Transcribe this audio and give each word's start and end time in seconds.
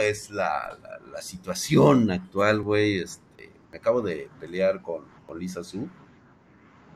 es 0.00 0.30
la, 0.30 0.78
la, 1.10 1.22
situación 1.22 2.10
actual, 2.10 2.60
güey. 2.60 2.98
Este, 2.98 3.50
me 3.72 3.78
acabo 3.78 4.02
de 4.02 4.28
pelear 4.38 4.82
con, 4.82 5.04
con 5.26 5.38
Lisa 5.38 5.64
Su. 5.64 5.88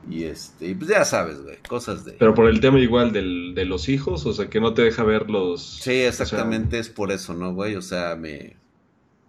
Y 0.09 0.25
este, 0.25 0.75
pues 0.75 0.91
ya 0.91 1.05
sabes, 1.05 1.43
güey, 1.43 1.57
cosas 1.69 2.05
de. 2.05 2.13
Pero 2.13 2.35
por 2.35 2.47
el 2.47 2.61
tema 2.61 2.79
igual 2.79 3.13
del, 3.13 3.55
de 3.55 3.65
los 3.65 3.89
hijos, 3.89 4.27
o 4.27 4.33
sea, 4.33 4.49
que 4.51 4.61
no 4.61 4.75
te 4.75 4.83
deja 4.83 5.03
ver 5.03 5.31
los. 5.31 5.63
Sí, 5.63 6.03
exactamente, 6.03 6.79
es 6.79 6.91
por 6.91 7.11
eso, 7.11 7.35
¿no, 7.35 7.55
güey? 7.55 7.75
O 7.75 7.83
sea, 7.83 8.17
me. 8.17 8.57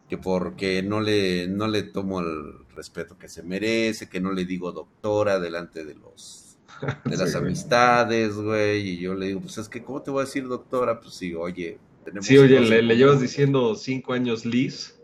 Que 0.09 0.17
porque 0.17 0.81
no 0.83 0.99
le, 1.01 1.47
no 1.47 1.67
le 1.67 1.83
tomo 1.83 2.19
el 2.19 2.67
respeto 2.75 3.17
que 3.17 3.29
se 3.29 3.43
merece, 3.43 4.09
que 4.09 4.19
no 4.19 4.31
le 4.33 4.43
digo 4.43 4.71
doctora 4.71 5.39
delante 5.39 5.85
de 5.85 5.95
los. 5.95 6.57
de 7.05 7.17
las 7.17 7.35
amistades, 7.35 8.35
güey. 8.35 8.89
Y 8.89 8.99
yo 8.99 9.15
le 9.15 9.27
digo, 9.27 9.41
pues 9.41 9.57
es 9.57 9.69
que, 9.69 9.83
¿cómo 9.83 10.01
te 10.01 10.11
voy 10.11 10.23
a 10.23 10.25
decir 10.25 10.47
doctora? 10.47 10.99
Pues 10.99 11.13
sí, 11.13 11.33
oye, 11.33 11.79
Sí, 12.21 12.37
oye, 12.37 12.59
le, 12.59 12.97
llevas 12.97 13.21
diciendo 13.21 13.75
cinco 13.75 14.13
años 14.13 14.45
Liz. 14.45 14.95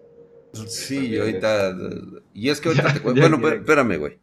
Sí, 0.68 1.10
y 1.10 1.18
ahorita. 1.18 1.76
Y 2.34 2.50
es 2.50 2.62
que 2.62 2.70
ahorita 2.70 2.94
te 2.94 3.00
Bueno, 3.00 3.48
espérame, 3.48 3.98
güey. 3.98 4.20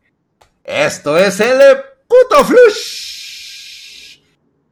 Esto 0.65 1.19
es 1.19 1.41
el 1.41 1.59
puto 2.07 2.45
flush 2.45 4.21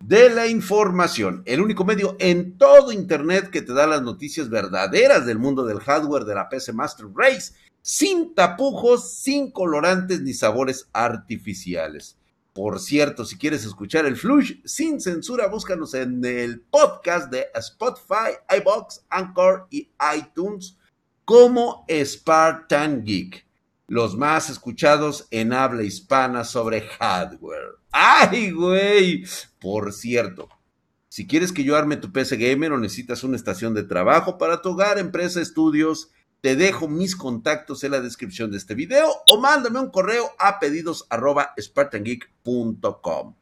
de 0.01 0.31
la 0.31 0.47
información. 0.47 1.43
El 1.47 1.61
único 1.61 1.85
medio 1.85 2.17
en 2.19 2.57
todo 2.57 2.93
Internet 2.93 3.51
que 3.51 3.63
te 3.63 3.73
da 3.73 3.87
las 3.87 4.03
noticias 4.03 4.49
verdaderas 4.49 5.27
del 5.27 5.39
mundo 5.39 5.65
del 5.65 5.80
hardware 5.80 6.25
de 6.25 6.35
la 6.35 6.49
PC 6.49 6.73
Master 6.73 7.07
Race. 7.15 7.55
Sin 7.83 8.35
tapujos, 8.35 9.15
sin 9.15 9.51
colorantes 9.51 10.21
ni 10.21 10.35
sabores 10.35 10.89
artificiales. 10.93 12.20
Por 12.63 12.79
cierto, 12.79 13.25
si 13.25 13.39
quieres 13.39 13.65
escuchar 13.65 14.05
el 14.05 14.17
Flush 14.17 14.61
sin 14.67 15.01
censura, 15.01 15.47
búscanos 15.47 15.95
en 15.95 16.23
el 16.23 16.61
podcast 16.61 17.33
de 17.33 17.47
Spotify, 17.55 18.37
iBox, 18.59 19.07
Anchor 19.09 19.67
y 19.71 19.89
iTunes 20.15 20.77
como 21.25 21.87
Spartan 21.89 23.03
Geek, 23.03 23.47
los 23.89 24.15
más 24.15 24.51
escuchados 24.51 25.27
en 25.30 25.55
habla 25.55 25.85
hispana 25.85 26.45
sobre 26.45 26.83
hardware. 26.83 27.79
¡Ay, 27.93 28.51
güey! 28.51 29.24
Por 29.59 29.95
cierto, 29.95 30.51
si 31.09 31.27
quieres 31.27 31.52
que 31.52 31.65
yo 31.65 31.77
arme 31.77 31.97
tu 31.97 32.13
PC 32.13 32.37
gamer 32.37 32.73
o 32.73 32.79
necesitas 32.79 33.24
una 33.24 33.37
estación 33.37 33.73
de 33.73 33.85
trabajo 33.85 34.37
para 34.37 34.61
tu 34.61 34.73
hogar, 34.73 34.99
empresa, 34.99 35.41
estudios, 35.41 36.11
te 36.41 36.57
dejo 36.57 36.88
mis 36.88 37.16
contactos 37.16 37.85
en 37.85 37.93
la 37.93 38.01
descripción 38.01 38.51
de 38.51 38.59
este 38.59 38.74
video 38.74 39.09
o 39.29 39.41
mándame 39.41 39.79
un 39.79 39.91
correo 39.91 40.30
a 40.38 40.59
pedidos 40.59 41.07
arroba 41.10 41.52
spartangeek.com 41.59 43.35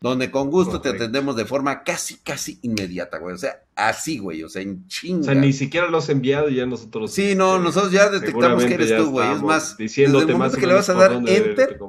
donde 0.00 0.30
con 0.30 0.50
gusto 0.50 0.80
te 0.80 0.90
atendemos 0.90 1.34
de 1.34 1.44
forma 1.44 1.82
casi, 1.82 2.18
casi 2.18 2.58
inmediata, 2.62 3.18
güey. 3.18 3.34
O 3.34 3.38
sea, 3.38 3.64
así, 3.74 4.18
güey, 4.18 4.44
o 4.44 4.48
sea, 4.48 4.62
en 4.62 4.86
chinga. 4.86 5.20
O 5.22 5.24
sea, 5.24 5.34
ni 5.34 5.52
siquiera 5.52 5.88
lo 5.88 5.98
has 5.98 6.08
enviado 6.08 6.48
y 6.48 6.56
ya 6.56 6.66
nosotros... 6.66 7.12
Sí, 7.12 7.34
no, 7.34 7.54
este, 7.54 7.64
nosotros 7.64 7.92
ya 7.92 8.08
detectamos 8.08 8.64
que 8.64 8.74
eres 8.74 8.96
tú, 8.96 9.10
güey. 9.10 9.32
Es 9.32 9.42
más, 9.42 9.76
desde 9.76 10.04
el 10.04 10.12
momento 10.12 10.56
que 10.56 10.66
le 10.66 10.74
vas 10.74 10.88
a 10.88 10.94
dar 10.94 11.12
enter, 11.26 11.80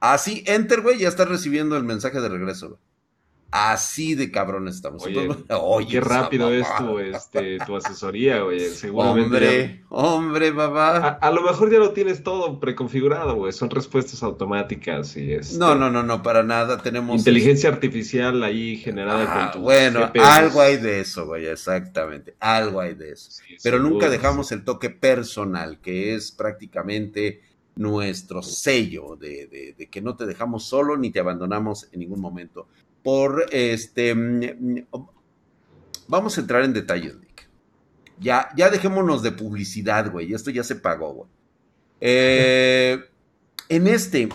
así, 0.00 0.42
enter, 0.46 0.80
güey, 0.80 0.98
ya 0.98 1.08
estás 1.08 1.28
recibiendo 1.28 1.76
el 1.76 1.84
mensaje 1.84 2.20
de 2.20 2.28
regreso, 2.28 2.68
güey. 2.70 2.80
Así 3.52 4.14
de 4.14 4.30
cabrón 4.30 4.66
estamos. 4.66 5.04
Oye, 5.04 5.28
qué 5.90 6.00
rápido 6.00 6.50
es 6.50 6.66
tu, 6.78 6.98
este, 6.98 7.58
tu 7.58 7.76
asesoría, 7.76 8.40
güey. 8.40 8.60
Seguramente. 8.70 9.84
Hombre, 9.90 10.50
hombre, 10.50 10.52
papá. 10.52 11.18
A, 11.20 11.30
lo 11.30 11.42
mejor 11.42 11.70
ya 11.70 11.78
lo 11.78 11.90
tienes 11.90 12.22
todo 12.22 12.58
preconfigurado, 12.58 13.34
güey. 13.34 13.52
Son 13.52 13.68
respuestas 13.68 14.22
automáticas 14.22 15.18
y 15.18 15.34
es. 15.34 15.48
Este, 15.48 15.58
no, 15.58 15.74
no, 15.74 15.90
no, 15.90 16.02
no, 16.02 16.22
para 16.22 16.42
nada. 16.42 16.78
Tenemos. 16.78 17.18
Inteligencia 17.18 17.68
artificial 17.68 18.42
ahí 18.42 18.78
generada 18.78 19.26
con 19.26 19.42
ah, 19.42 19.50
tu 19.52 19.58
Bueno, 19.58 20.10
algo 20.14 20.62
hay 20.62 20.78
de 20.78 21.00
eso, 21.00 21.26
güey, 21.26 21.44
exactamente. 21.44 22.34
Algo 22.40 22.80
hay 22.80 22.94
de 22.94 23.12
eso. 23.12 23.42
Pero 23.62 23.78
nunca 23.78 24.08
dejamos 24.08 24.50
el 24.52 24.64
toque 24.64 24.88
personal, 24.88 25.78
que 25.82 26.14
es 26.14 26.32
prácticamente 26.32 27.42
nuestro 27.76 28.42
sello 28.42 29.16
de, 29.16 29.74
de 29.76 29.86
que 29.90 30.00
no 30.00 30.16
te 30.16 30.24
dejamos 30.24 30.64
solo 30.64 30.96
ni 30.96 31.10
te 31.10 31.20
abandonamos 31.20 31.88
en 31.92 32.00
ningún 32.00 32.20
momento 32.20 32.66
por 33.02 33.46
este. 33.50 34.14
Mm, 34.14 34.84
vamos 36.08 36.36
a 36.36 36.40
entrar 36.40 36.64
en 36.64 36.72
detalles, 36.72 37.16
Nick. 37.16 37.48
Ya, 38.18 38.50
ya 38.56 38.70
dejémonos 38.70 39.22
de 39.22 39.32
publicidad, 39.32 40.10
güey. 40.10 40.32
Esto 40.32 40.50
ya 40.50 40.62
se 40.62 40.76
pagó, 40.76 41.12
güey. 41.12 41.28
Eh, 42.00 42.98
en 43.68 43.86
este 43.86 44.28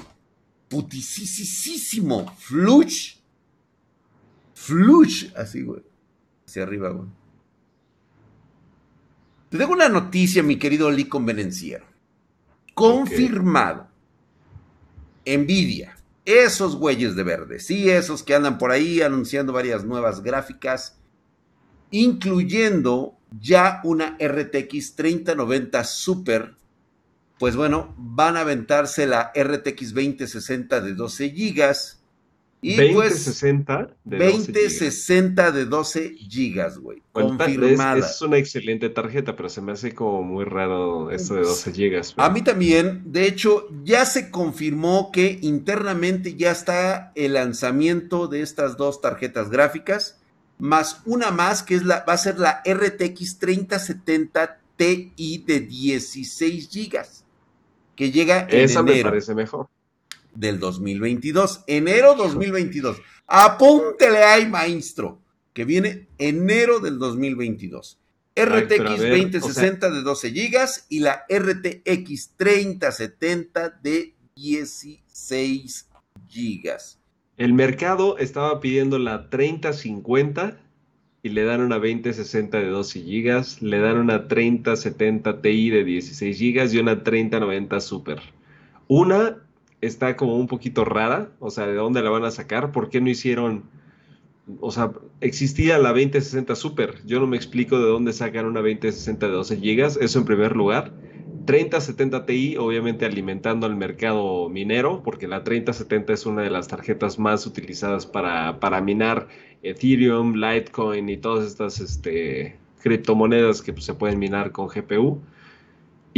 putisísimo 0.68 2.34
flush. 2.38 3.18
Flush, 4.54 5.32
así, 5.36 5.64
güey. 5.64 5.84
Hacia 6.46 6.64
arriba, 6.64 6.90
güey. 6.90 7.08
Te 9.50 9.58
dejo 9.58 9.72
una 9.72 9.88
noticia, 9.88 10.44
mi 10.44 10.58
querido 10.58 10.92
Lee 10.92 11.08
Convenenciero. 11.08 11.86
Confirmado. 12.74 13.88
Nvidia 15.26 15.97
esos 16.28 16.76
güeyes 16.76 17.16
de 17.16 17.24
verde, 17.24 17.60
sí, 17.62 17.90
esos 17.90 18.22
que 18.22 18.36
andan 18.36 18.58
por 18.58 18.72
ahí 18.72 19.02
anunciando 19.02 19.54
varias 19.54 19.86
nuevas 19.86 20.22
gráficas, 20.22 21.00
incluyendo 21.90 23.18
ya 23.40 23.80
una 23.86 24.18
RTX 24.22 24.96
3090 24.96 25.86
Super, 25.86 26.56
pues 27.40 27.56
bueno, 27.56 27.96
van 27.98 28.36
a 28.36 28.42
aventarse 28.42 29.08
la 29.08 29.32
RTX 29.34 29.94
2060 29.94 30.82
de 30.82 30.94
12 30.96 31.30
GB 31.30 31.97
y 32.68 32.76
2060 32.76 33.90
de 34.04 34.32
2060 34.32 35.52
de 35.52 35.66
12 35.66 36.16
gigas, 36.16 36.78
güey. 36.78 37.02
confirmada. 37.14 38.00
Es, 38.00 38.22
una 38.22 38.38
excelente 38.38 38.90
tarjeta, 38.90 39.36
pero 39.38 39.48
se 39.48 39.62
me 39.62 39.72
hace 39.72 39.96
como 39.96 40.22
muy 40.22 40.44
raro 40.44 41.10
esto 41.12 41.36
de 41.36 41.42
12 41.44 41.72
gigas. 41.72 42.14
A 42.18 42.30
mí 42.30 42.42
también. 42.42 43.04
De 43.06 43.26
hecho, 43.26 43.70
ya 43.84 44.06
se 44.06 44.30
confirmó 44.30 45.12
que 45.14 45.40
internamente 45.42 46.36
ya 46.36 46.52
está 46.52 47.14
el 47.16 47.34
lanzamiento 47.34 48.28
de 48.28 48.42
estas 48.42 48.76
dos 48.76 49.00
tarjetas 49.00 49.50
gráficas, 49.50 50.20
más 50.60 51.02
una 51.06 51.32
más 51.32 51.64
que 51.64 51.76
es 51.76 51.84
la, 51.84 52.04
va 52.08 52.14
a 52.14 52.18
ser 52.18 52.38
la 52.38 52.62
RTX 52.66 53.40
3070 53.40 54.60
Ti 54.76 55.44
de 55.48 55.60
16 55.62 56.70
gigas, 56.70 57.24
que 57.96 58.12
llega 58.12 58.42
en 58.50 58.66
Esa 58.66 58.84
me 58.84 59.02
parece 59.02 59.34
mejor 59.34 59.70
del 60.38 60.60
2022, 60.60 61.64
enero 61.66 62.16
2022. 62.16 63.02
Apúntele 63.26 64.20
ahí, 64.24 64.46
maestro, 64.46 65.20
que 65.54 65.66
viene 65.66 66.08
enero 66.20 66.80
del 66.80 67.00
2022. 67.00 68.00
RTX 68.36 69.00
2060 69.00 69.90
de 69.90 70.02
12 70.04 70.30
GB 70.30 70.70
y 70.90 71.00
la 71.00 71.26
RTX 71.28 72.34
3070 72.38 73.70
de 73.82 74.14
16 74.36 75.90
GB. 76.32 76.78
El 77.38 77.54
mercado 77.54 78.20
estaba 78.20 78.60
pidiendo 78.60 79.00
la 79.00 79.32
3050 79.32 80.60
y 81.24 81.30
le 81.30 81.44
dan 81.46 81.62
una 81.62 81.78
2060 81.78 82.60
de 82.60 82.68
12 82.68 83.00
GB, 83.02 83.62
le 83.62 83.80
dan 83.80 83.98
una 83.98 84.28
3070 84.28 85.42
Ti 85.42 85.70
de 85.72 85.84
16 85.84 86.40
GB 86.40 86.74
y 86.76 86.78
una 86.78 87.04
3090 87.04 87.80
Super. 87.80 88.22
Una 88.88 89.47
está 89.82 90.16
como 90.16 90.36
un 90.38 90.48
poquito 90.48 90.86
rara, 90.86 91.30
o 91.40 91.50
sea, 91.50 91.68
¿de 91.68 91.76
dónde 91.76 92.02
la 92.02 92.10
van 92.10 92.26
a 92.26 92.32
sacar? 92.32 92.72
¿Por 92.72 92.90
qué 92.90 93.02
no 93.02 93.10
hicieron, 93.10 93.64
o 94.60 94.72
sea, 94.72 94.92
existía 95.22 95.78
la 95.78 95.90
2060 95.90 96.56
Super, 96.56 96.96
yo 97.06 97.20
no 97.20 97.28
me 97.28 97.38
explico 97.38 97.78
de 97.80 97.86
dónde 97.86 98.14
sacan 98.14 98.46
una 98.46 98.62
2060 98.62 99.28
de 99.28 99.32
12 99.32 99.56
GB, 99.58 100.04
eso 100.04 100.20
en 100.20 100.26
primer 100.26 100.56
lugar. 100.56 100.94
3070 101.46 102.26
Ti, 102.26 102.58
obviamente 102.58 103.06
alimentando 103.06 103.66
al 103.66 103.76
mercado 103.76 104.50
minero, 104.50 105.02
porque 105.02 105.28
la 105.28 105.44
3070 105.44 106.14
es 106.14 106.26
una 106.26 106.42
de 106.42 106.50
las 106.50 106.68
tarjetas 106.68 107.20
más 107.20 107.46
utilizadas 107.46 108.06
para, 108.06 108.60
para 108.60 108.82
minar 108.82 109.28
Ethereum, 109.64 110.36
Litecoin 110.36 111.08
y 111.10 111.18
todas 111.18 111.46
estas 111.46 111.80
este, 111.80 112.58
criptomonedas 112.82 113.62
que 113.62 113.74
pues, 113.74 113.86
se 113.86 113.94
pueden 113.94 114.20
minar 114.20 114.52
con 114.52 114.68
GPU. 114.68 115.22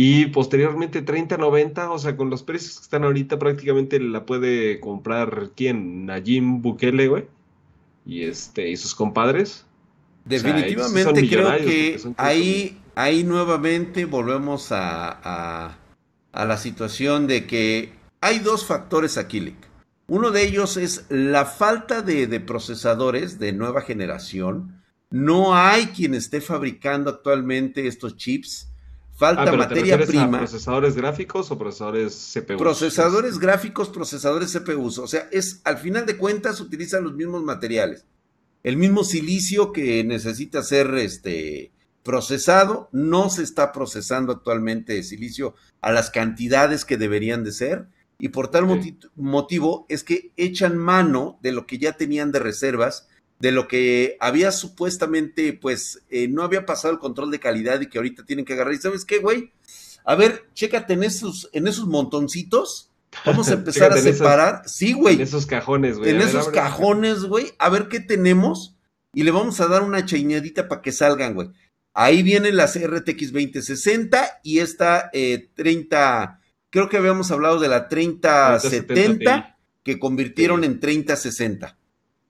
Y 0.01 0.27
posteriormente 0.27 1.05
30-90, 1.05 1.89
o 1.91 1.99
sea, 1.99 2.15
con 2.15 2.29
los 2.29 2.41
precios 2.41 2.77
que 2.77 2.83
están 2.83 3.03
ahorita 3.03 3.37
prácticamente 3.37 3.99
la 3.99 4.25
puede 4.25 4.79
comprar 4.79 5.49
quién, 5.57 6.05
Najim 6.05 6.61
Bukele, 6.61 7.09
güey. 7.09 7.25
Y 8.05 8.23
este, 8.23 8.69
y 8.69 8.77
sus 8.77 8.95
compadres. 8.95 9.65
Definitivamente 10.23 11.27
creo 11.27 11.49
que, 11.57 11.99
ahí, 12.15 12.79
ahí 12.95 13.25
nuevamente 13.25 14.05
volvemos 14.05 14.71
a, 14.71 15.75
a, 16.31 16.45
la 16.45 16.55
situación 16.55 17.27
de 17.27 17.45
que 17.45 17.91
hay 18.21 18.39
dos 18.39 18.65
factores 18.65 19.17
aquí, 19.17 19.41
Lick. 19.41 19.67
Uno 20.07 20.31
de 20.31 20.43
ellos 20.43 20.77
es 20.77 21.07
la 21.09 21.43
falta 21.43 22.01
de, 22.03 22.25
de 22.27 22.39
procesadores 22.39 23.37
de 23.37 23.51
nueva 23.51 23.81
generación. 23.81 24.81
No 25.09 25.57
hay 25.57 25.87
quien 25.87 26.13
esté 26.13 26.39
fabricando 26.39 27.09
actualmente 27.09 27.85
estos 27.85 28.15
chips 28.15 28.68
Falta 29.19 29.51
ah, 29.51 29.51
materia 29.51 29.97
prima. 29.97 30.37
¿Procesadores 30.37 30.95
gráficos 30.95 31.51
o 31.51 31.57
procesadores 31.57 32.31
CPUs? 32.33 32.57
Procesadores 32.57 33.37
gráficos, 33.37 33.89
procesadores 33.89 34.53
CPUs. 34.53 34.97
O 34.97 35.07
sea, 35.07 35.27
es 35.33 35.59
al 35.65 35.77
final 35.77 36.05
de 36.05 36.15
cuentas 36.15 36.61
utilizan 36.61 37.03
los 37.03 37.13
mismos 37.13 37.43
materiales. 37.43 38.05
El 38.63 38.77
mismo 38.77 39.03
silicio 39.03 39.73
que 39.73 40.05
necesita 40.05 40.63
ser 40.63 40.93
este 40.95 41.73
procesado, 42.01 42.87
no 42.93 43.29
se 43.29 43.43
está 43.43 43.73
procesando 43.73 44.31
actualmente 44.31 45.03
silicio 45.03 45.53
a 45.81 45.91
las 45.91 46.11
cantidades 46.11 46.85
que 46.85 46.95
deberían 46.95 47.43
de 47.43 47.51
ser 47.51 47.87
y 48.19 48.29
por 48.29 48.49
tal 48.49 48.65
motivo 49.15 49.85
es 49.89 50.05
que 50.05 50.31
echan 50.37 50.77
mano 50.77 51.39
de 51.41 51.51
lo 51.51 51.67
que 51.67 51.77
ya 51.77 51.93
tenían 51.93 52.31
de 52.31 52.39
reservas, 52.39 53.09
de 53.39 53.51
lo 53.51 53.67
que 53.67 54.17
había 54.19 54.51
supuestamente, 54.51 55.53
pues, 55.53 56.01
eh, 56.09 56.27
no 56.27 56.43
había 56.43 56.65
pasado 56.65 56.93
el 56.93 56.99
control 56.99 57.31
de 57.31 57.39
calidad 57.39 57.79
y 57.81 57.87
que 57.87 57.97
ahorita 57.97 58.25
tienen 58.25 58.45
que 58.45 58.53
agarrar. 58.53 58.73
¿Y 58.73 58.77
sabes 58.77 59.05
qué, 59.05 59.19
güey? 59.19 59.53
A 60.03 60.15
ver, 60.15 60.45
chécate 60.53 60.93
en 60.93 61.03
esos, 61.03 61.49
en 61.53 61.67
esos 61.67 61.87
montoncitos. 61.87 62.91
Vamos 63.25 63.49
a 63.49 63.53
empezar 63.55 63.93
a 63.93 63.97
separar. 63.97 64.63
sí, 64.65 64.93
güey. 64.93 65.15
En 65.15 65.21
esos 65.21 65.45
cajones, 65.45 65.97
güey. 65.97 66.11
En 66.11 66.21
esos 66.21 66.49
cajones, 66.49 67.23
güey. 67.23 67.53
A 67.59 67.69
ver 67.69 67.87
qué 67.87 67.99
tenemos. 67.99 68.75
Y 69.13 69.23
le 69.23 69.31
vamos 69.31 69.59
a 69.59 69.67
dar 69.67 69.81
una 69.81 70.05
chaineadita 70.05 70.67
para 70.67 70.81
que 70.81 70.91
salgan, 70.91 71.33
güey. 71.33 71.49
Ahí 71.93 72.21
vienen 72.21 72.55
las 72.55 72.77
RTX 72.79 73.31
2060 73.31 74.41
y 74.43 74.59
esta 74.59 75.09
eh, 75.11 75.49
30 75.55 76.39
creo 76.69 76.87
que 76.87 76.97
habíamos 76.97 77.31
hablado 77.31 77.59
de 77.59 77.67
la 77.67 77.87
3070 77.87 79.57
que 79.83 79.99
convirtieron 79.99 80.63
en 80.63 80.79
3060. 80.79 81.77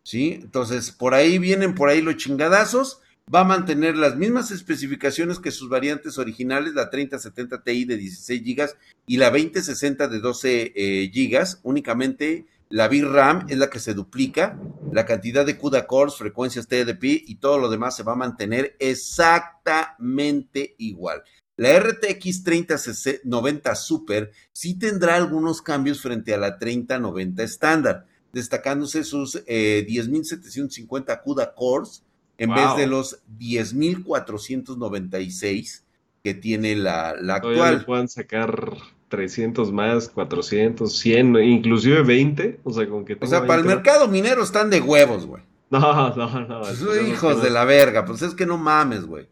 ¿Sí? 0.04 0.40
Entonces, 0.42 0.92
por 0.92 1.13
ahí 1.13 1.38
vienen 1.38 1.75
por 1.75 1.90
ahí 1.90 2.01
los 2.01 2.18
chingadazos. 2.18 3.01
Va 3.34 3.42
a 3.42 3.46
mantener 3.46 3.96
las 3.96 4.16
mismas 4.16 4.50
especificaciones 4.50 5.40
que 5.40 5.51
sus 5.51 5.69
variantes 5.69 6.18
originales, 6.18 6.74
la 6.74 6.90
3070 6.90 7.63
Ti 7.63 7.86
de 7.86 7.98
16 7.98 8.42
GB 8.44 8.69
y 9.06 9.18
la 9.18 9.30
2060 9.30 10.07
de 10.07 10.19
12 10.19 10.74
eh, 10.75 11.12
GB. 11.13 11.60
Únicamente 11.62 12.48
la 12.69 12.88
VRAM 12.88 13.48
es 13.50 13.57
la 13.57 13.69
que 13.69 13.80
se 13.80 13.96
duplica, 13.96 14.60
la 14.92 15.06
cantidad 15.06 15.44
de 15.44 15.57
CUDA 15.57 15.88
cores, 15.88 16.16
frecuencias 16.16 16.68
TDP 16.68 17.04
y 17.28 17.36
todo 17.36 17.57
lo 17.57 17.68
demás 17.68 17.95
se 17.95 18.04
va 18.04 18.12
a 18.12 18.16
mantener 18.16 18.75
exactamente 18.78 20.75
igual. 20.78 21.24
La 21.57 21.80
RTX 21.80 22.44
3090 22.44 23.75
Super 23.75 24.31
sí 24.52 24.78
tendrá 24.78 25.16
algunos 25.16 25.63
cambios 25.63 26.00
frente 26.00 26.34
a 26.34 26.38
la 26.38 26.60
3090 26.60 27.42
estándar, 27.44 28.06
destacándose 28.34 29.04
sus 29.04 29.46
10.750 29.46 31.14
eh, 31.14 31.20
CUDA 31.24 31.54
cores 31.54 32.04
en 32.38 32.54
vez 32.54 32.76
de 32.78 32.88
los 32.88 33.20
10.496 33.38 35.84
que 36.24 36.34
tiene 36.34 36.76
la, 36.76 37.16
la 37.20 37.36
actual. 37.36 37.80
Le 37.80 37.84
puedan 37.84 38.08
sacar 38.08 38.78
300 39.10 39.72
más, 39.72 40.10
400, 40.10 40.98
100, 40.98 41.36
inclusive 41.44 42.04
20. 42.04 42.62
O 42.64 42.72
sea, 42.72 42.88
con 42.88 43.06
que 43.06 43.18
O 43.20 43.28
sea, 43.28 43.46
para 43.46 43.62
el 43.62 43.68
mercado 43.68 44.08
minero 44.08 44.44
están 44.44 44.70
de 44.70 44.81
huevos, 44.81 45.26
güey. 45.26 45.44
No, 45.72 46.16
no, 46.16 46.48
no. 46.48 46.62
Pues, 46.62 46.84
hijos 47.08 47.44
de 47.44 47.52
la 47.52 47.64
verga, 47.64 48.04
pues 48.04 48.24
es 48.24 48.34
que 48.34 48.48
no 48.48 48.58
mames, 48.58 49.06
güey. 49.06 49.28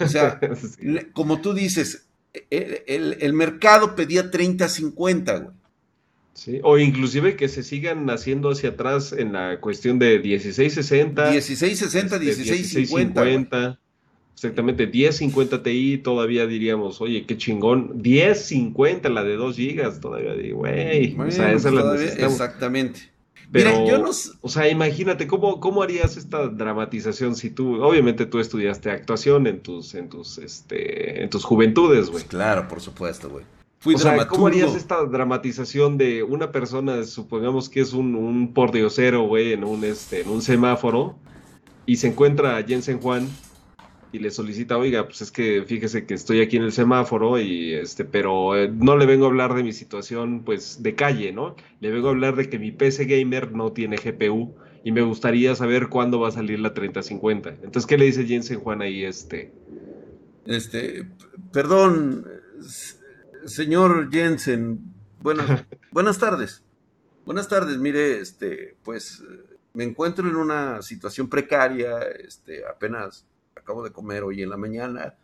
O 0.00 0.08
sea, 0.08 0.40
como 1.12 1.42
tú 1.42 1.52
dices, 1.52 2.06
e, 2.32 2.46
e, 2.50 3.16
el, 3.20 3.32
mercado 3.34 3.94
pedía 3.94 4.30
30-50, 4.30 5.42
güey. 5.42 5.54
Sí, 6.34 6.60
o 6.64 6.78
inclusive 6.78 7.36
que 7.36 7.48
se 7.48 7.62
sigan 7.62 8.10
haciendo 8.10 8.50
hacia 8.50 8.70
atrás 8.70 9.12
en 9.12 9.32
la 9.32 9.60
cuestión 9.60 9.98
de 9.98 10.18
1660. 10.18 11.30
1660, 11.30 12.18
1650. 12.18 13.78
Exactamente, 14.34 14.88
1050 14.88 15.62
Ti 15.62 15.98
todavía 15.98 16.46
diríamos, 16.46 17.00
oye, 17.00 17.24
qué 17.24 17.36
chingón. 17.36 18.02
1050 18.02 19.08
la 19.08 19.22
de 19.22 19.36
2 19.36 19.56
GB 19.56 20.00
todavía, 20.00 20.34
güey. 20.52 21.16
o 21.16 21.30
sea, 21.30 21.52
esa 21.52 21.68
es 21.68 21.74
la 21.74 22.26
Exactamente. 22.26 23.14
Pero, 23.52 23.86
yo 23.86 23.98
no... 23.98 24.10
o 24.10 24.48
sea, 24.48 24.68
imagínate, 24.68 25.28
¿cómo, 25.28 25.60
¿cómo 25.60 25.84
harías 25.84 26.16
esta 26.16 26.48
dramatización 26.48 27.36
si 27.36 27.50
tú, 27.50 27.80
obviamente 27.84 28.26
tú 28.26 28.40
estudiaste 28.40 28.90
actuación 28.90 29.46
en 29.46 29.60
tus, 29.60 29.94
en 29.94 30.08
tus, 30.08 30.38
este, 30.38 31.22
en 31.22 31.30
tus 31.30 31.44
juventudes, 31.44 32.06
güey? 32.06 32.12
Pues 32.12 32.24
claro, 32.24 32.66
por 32.66 32.80
supuesto, 32.80 33.30
güey. 33.30 33.44
Fui 33.84 33.96
o 33.96 33.98
sea, 33.98 34.26
¿cómo 34.26 34.46
harías 34.46 34.74
esta 34.74 35.04
dramatización 35.04 35.98
de 35.98 36.22
una 36.22 36.50
persona, 36.50 37.04
supongamos 37.04 37.68
que 37.68 37.80
es 37.80 37.92
un, 37.92 38.14
un 38.14 38.54
pordiosero, 38.54 39.24
güey, 39.24 39.52
en 39.52 39.62
un, 39.62 39.84
este, 39.84 40.22
en 40.22 40.30
un 40.30 40.40
semáforo, 40.40 41.16
y 41.84 41.96
se 41.96 42.08
encuentra 42.08 42.56
a 42.56 42.62
Jensen 42.62 42.98
Juan 42.98 43.28
y 44.10 44.20
le 44.20 44.30
solicita, 44.30 44.78
oiga, 44.78 45.04
pues 45.04 45.20
es 45.20 45.30
que 45.30 45.64
fíjese 45.66 46.06
que 46.06 46.14
estoy 46.14 46.40
aquí 46.40 46.56
en 46.56 46.62
el 46.62 46.72
semáforo 46.72 47.38
y 47.38 47.74
este, 47.74 48.06
pero 48.06 48.56
eh, 48.56 48.72
no 48.72 48.96
le 48.96 49.04
vengo 49.04 49.26
a 49.26 49.28
hablar 49.28 49.52
de 49.52 49.62
mi 49.62 49.74
situación 49.74 50.44
pues 50.46 50.82
de 50.82 50.94
calle, 50.94 51.32
¿no? 51.32 51.54
Le 51.80 51.90
vengo 51.90 52.08
a 52.08 52.12
hablar 52.12 52.36
de 52.36 52.48
que 52.48 52.58
mi 52.58 52.72
PC 52.72 53.04
gamer 53.04 53.52
no 53.52 53.72
tiene 53.72 53.96
GPU 53.96 54.54
y 54.82 54.92
me 54.92 55.02
gustaría 55.02 55.54
saber 55.56 55.90
cuándo 55.90 56.20
va 56.20 56.28
a 56.28 56.30
salir 56.30 56.58
la 56.58 56.72
3050. 56.72 57.50
Entonces, 57.50 57.84
¿qué 57.84 57.98
le 57.98 58.06
dice 58.06 58.24
Jensen 58.24 58.60
Juan 58.60 58.80
ahí 58.80 59.04
este? 59.04 59.52
Este, 60.46 61.06
perdón, 61.52 62.24
señor 63.46 64.10
Jensen, 64.10 64.94
buenas, 65.20 65.64
buenas 65.90 66.18
tardes. 66.18 66.62
Buenas 67.24 67.48
tardes, 67.48 67.78
mire, 67.78 68.20
este, 68.20 68.76
pues 68.82 69.22
me 69.72 69.84
encuentro 69.84 70.28
en 70.28 70.36
una 70.36 70.82
situación 70.82 71.28
precaria, 71.28 72.00
este, 72.02 72.66
apenas 72.66 73.26
acabo 73.56 73.82
de 73.82 73.92
comer 73.92 74.22
hoy 74.22 74.42
en 74.42 74.50
la 74.50 74.56
mañana, 74.56 75.16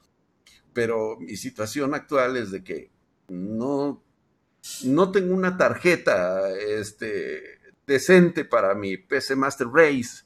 pero 0.72 1.18
mi 1.18 1.36
situación 1.36 1.94
actual 1.94 2.36
es 2.36 2.50
de 2.50 2.64
que 2.64 2.90
no, 3.28 4.02
no 4.84 5.12
tengo 5.12 5.34
una 5.34 5.56
tarjeta 5.56 6.50
este, 6.50 7.60
decente 7.86 8.44
para 8.44 8.74
mi 8.74 8.96
PC 8.96 9.36
Master 9.36 9.68
Race. 9.72 10.24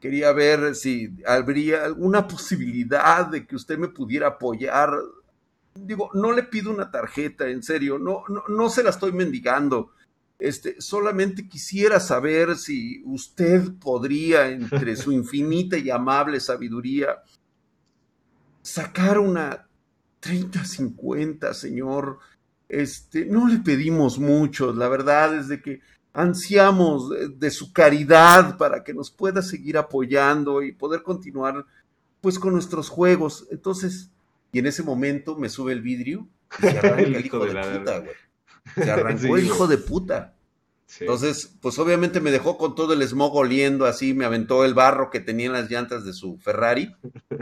Quería 0.00 0.32
ver 0.32 0.74
si 0.74 1.16
habría 1.26 1.84
alguna 1.84 2.28
posibilidad 2.28 3.26
de 3.26 3.46
que 3.46 3.56
usted 3.56 3.78
me 3.78 3.88
pudiera 3.88 4.28
apoyar. 4.28 4.92
Digo, 5.86 6.10
no 6.14 6.32
le 6.32 6.44
pido 6.44 6.70
una 6.70 6.90
tarjeta, 6.90 7.48
en 7.48 7.62
serio, 7.62 7.98
no, 7.98 8.24
no, 8.28 8.42
no 8.48 8.68
se 8.68 8.82
la 8.82 8.90
estoy 8.90 9.12
mendigando. 9.12 9.92
Este, 10.38 10.80
solamente 10.80 11.48
quisiera 11.48 11.98
saber 11.98 12.56
si 12.56 13.02
usted 13.04 13.72
podría, 13.80 14.48
entre 14.48 14.94
su 14.96 15.10
infinita 15.10 15.76
y 15.76 15.90
amable 15.90 16.38
sabiduría, 16.40 17.22
sacar 18.62 19.18
una 19.18 19.66
30-50, 20.22 21.52
señor. 21.54 22.18
Este, 22.68 23.24
no 23.24 23.48
le 23.48 23.58
pedimos 23.58 24.18
mucho, 24.18 24.72
la 24.72 24.88
verdad 24.88 25.34
es 25.36 25.48
de 25.48 25.62
que 25.62 25.80
ansiamos 26.12 27.10
de, 27.38 27.50
su 27.50 27.72
caridad 27.72 28.56
para 28.58 28.84
que 28.84 28.92
nos 28.92 29.10
pueda 29.10 29.40
seguir 29.40 29.78
apoyando 29.78 30.62
y 30.62 30.72
poder 30.72 31.02
continuar 31.02 31.64
pues 32.20 32.38
con 32.38 32.52
nuestros 32.52 32.88
juegos. 32.88 33.46
Entonces, 33.50 34.10
y 34.52 34.58
en 34.58 34.66
ese 34.66 34.82
momento 34.82 35.36
me 35.36 35.48
sube 35.48 35.72
el 35.72 35.82
vidrio 35.82 36.28
y 36.58 36.62
se 36.68 36.78
arranca 36.78 37.02
el 37.02 37.24
hijo, 37.24 37.44
de, 37.44 37.54
puta, 37.54 37.98
güey. 37.98 38.14
Se 38.74 38.90
arrancó 38.90 39.36
el 39.36 39.44
hijo 39.44 39.66
de 39.66 39.78
puta. 39.78 40.34
Entonces, 41.00 41.54
pues 41.60 41.78
obviamente 41.78 42.20
me 42.20 42.30
dejó 42.30 42.56
con 42.56 42.74
todo 42.74 42.94
el 42.94 43.06
smog 43.06 43.36
oliendo 43.36 43.84
así, 43.84 44.14
me 44.14 44.24
aventó 44.24 44.64
el 44.64 44.72
barro 44.72 45.10
que 45.10 45.20
tenía 45.20 45.46
en 45.46 45.52
las 45.52 45.70
llantas 45.70 46.02
de 46.04 46.14
su 46.14 46.38
Ferrari, 46.38 46.94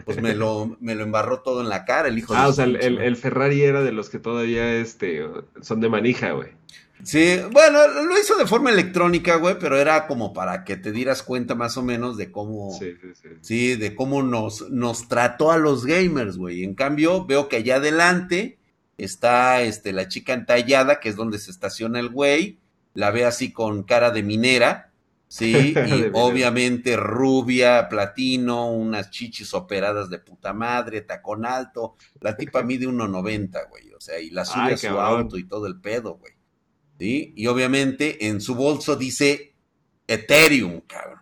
pues 0.04 0.20
me 0.20 0.34
lo, 0.34 0.76
me 0.80 0.96
lo 0.96 1.04
embarró 1.04 1.42
todo 1.42 1.60
en 1.60 1.68
la 1.68 1.84
cara 1.84 2.08
el 2.08 2.18
hijo 2.18 2.34
ah, 2.34 2.38
de 2.38 2.42
Ah, 2.42 2.48
o 2.48 2.52
sea, 2.52 2.64
el, 2.64 3.16
Ferrari 3.16 3.62
era 3.62 3.82
de 3.82 3.92
los 3.92 4.10
que 4.10 4.18
todavía 4.18 4.74
este, 4.74 5.24
son 5.62 5.80
de 5.80 5.88
manija, 5.88 6.32
güey. 6.32 6.50
Sí, 7.02 7.40
bueno, 7.52 7.86
lo 8.04 8.18
hizo 8.18 8.36
de 8.36 8.46
forma 8.46 8.70
electrónica, 8.70 9.36
güey, 9.36 9.58
pero 9.58 9.78
era 9.78 10.06
como 10.06 10.32
para 10.32 10.64
que 10.64 10.76
te 10.76 10.92
dieras 10.92 11.22
cuenta 11.22 11.54
más 11.54 11.76
o 11.76 11.82
menos 11.82 12.16
de 12.16 12.32
cómo, 12.32 12.76
sí, 12.78 12.94
sí, 13.00 13.08
sí. 13.14 13.28
sí 13.40 13.76
de 13.76 13.94
cómo 13.94 14.22
nos, 14.22 14.70
nos 14.70 15.08
trató 15.08 15.52
a 15.52 15.58
los 15.58 15.84
gamers, 15.84 16.36
güey. 16.36 16.64
En 16.64 16.74
cambio, 16.74 17.24
veo 17.26 17.48
que 17.48 17.56
allá 17.56 17.76
adelante 17.76 18.58
está 18.98 19.62
este, 19.62 19.92
la 19.92 20.08
chica 20.08 20.32
entallada, 20.32 21.00
que 21.00 21.08
es 21.08 21.16
donde 21.16 21.38
se 21.38 21.50
estaciona 21.50 22.00
el 22.00 22.08
güey 22.08 22.58
la 22.96 23.10
ve 23.10 23.24
así 23.24 23.52
con 23.52 23.84
cara 23.84 24.10
de 24.10 24.22
minera, 24.22 24.90
sí, 25.28 25.74
y 25.86 26.10
obviamente 26.14 26.96
rubia, 26.96 27.88
platino, 27.88 28.72
unas 28.72 29.10
chichis 29.10 29.54
operadas 29.54 30.10
de 30.10 30.18
puta 30.18 30.52
madre, 30.52 31.02
tacón 31.02 31.44
alto, 31.44 31.96
la 32.20 32.36
tipa 32.36 32.62
mide 32.62 32.88
1.90, 32.88 33.68
güey, 33.68 33.92
o 33.92 34.00
sea, 34.00 34.18
y 34.18 34.30
la 34.30 34.44
sube 34.44 34.72
a 34.72 34.76
su 34.76 34.98
auto 34.98 35.36
y 35.36 35.44
todo 35.44 35.66
el 35.66 35.78
pedo, 35.78 36.16
güey, 36.16 36.32
sí, 36.98 37.32
y 37.36 37.46
obviamente 37.46 38.28
en 38.28 38.40
su 38.40 38.54
bolso 38.54 38.96
dice 38.96 39.54
Ethereum, 40.06 40.80
cabrón, 40.86 41.20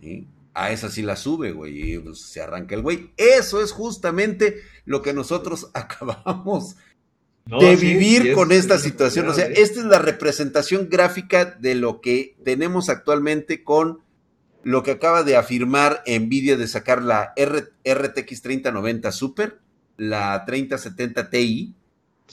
¿sí? 0.00 0.26
A 0.54 0.70
esa 0.70 0.90
sí 0.90 1.02
la 1.02 1.16
sube, 1.16 1.52
güey, 1.52 1.92
y 1.92 1.98
pues, 1.98 2.20
se 2.20 2.40
arranca 2.40 2.74
el 2.74 2.82
güey. 2.82 3.10
Eso 3.18 3.62
es 3.62 3.72
justamente 3.72 4.62
lo 4.86 5.02
que 5.02 5.12
nosotros 5.12 5.70
acabamos 5.74 6.76
de 7.46 7.76
vivir 7.76 8.32
con 8.32 8.52
esta 8.52 8.78
situación. 8.78 9.28
O 9.28 9.34
sea, 9.34 9.46
esta 9.46 9.80
es 9.80 9.86
la 9.86 9.98
representación 9.98 10.88
gráfica 10.90 11.44
de 11.44 11.74
lo 11.74 12.00
que 12.00 12.36
tenemos 12.44 12.88
actualmente 12.88 13.62
con 13.62 14.00
lo 14.64 14.82
que 14.82 14.90
acaba 14.90 15.22
de 15.22 15.36
afirmar 15.36 16.02
Nvidia 16.06 16.56
de 16.56 16.66
sacar 16.66 17.00
la 17.00 17.32
RTX 17.36 18.42
3090 18.42 19.12
Super, 19.12 19.60
la 19.96 20.44
3070 20.44 21.30
Ti. 21.30 21.74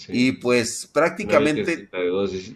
Y 0.09 0.33
pues 0.33 0.89
prácticamente... 0.91 1.89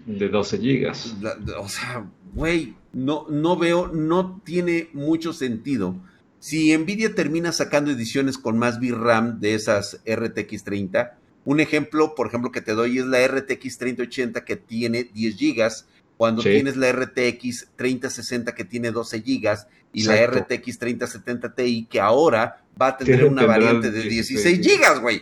De 0.06 0.30
12, 0.30 0.58
gigas. 0.58 1.16
o 1.58 1.70
sea, 1.70 2.06
güey, 2.34 2.76
no, 2.94 3.26
no 3.30 3.58
veo, 3.58 3.88
no 3.88 4.42
tiene 4.44 4.90
mucho 4.94 5.34
sentido. 5.34 5.96
Si 6.40 6.76
Nvidia 6.76 7.16
termina 7.16 7.52
sacando 7.52 7.92
ediciones 7.92 8.38
con 8.38 8.58
más 8.58 8.80
VRAM 8.80 9.40
de 9.40 9.56
esas 9.56 10.02
RTX 10.06 10.64
30, 10.64 11.18
un 11.46 11.60
ejemplo, 11.60 12.14
por 12.16 12.28
ejemplo, 12.28 12.52
que 12.52 12.62
te 12.62 12.74
doy 12.74 13.00
es 13.00 13.06
la 13.06 13.26
RTX 13.26 13.78
3080 13.78 14.44
que 14.44 14.56
tiene 14.56 15.06
10 15.06 15.38
GB, 15.38 15.72
cuando 16.18 16.42
tienes 16.42 16.76
la 16.76 16.92
RTX 16.92 17.70
3060 17.76 18.54
que 18.56 18.66
tiene 18.66 18.92
12 18.92 19.20
GB 19.20 19.58
y 19.94 20.04
la 20.04 20.26
RTX 20.26 20.80
3070 20.80 21.56
Ti 21.56 21.88
que 21.90 22.02
ahora 22.02 22.64
va 22.80 22.88
a 22.88 22.98
tener 22.98 23.24
una 23.26 23.46
variante 23.46 23.92
de 23.92 24.02
16 24.02 24.60
GB, 24.60 25.02
güey. 25.02 25.22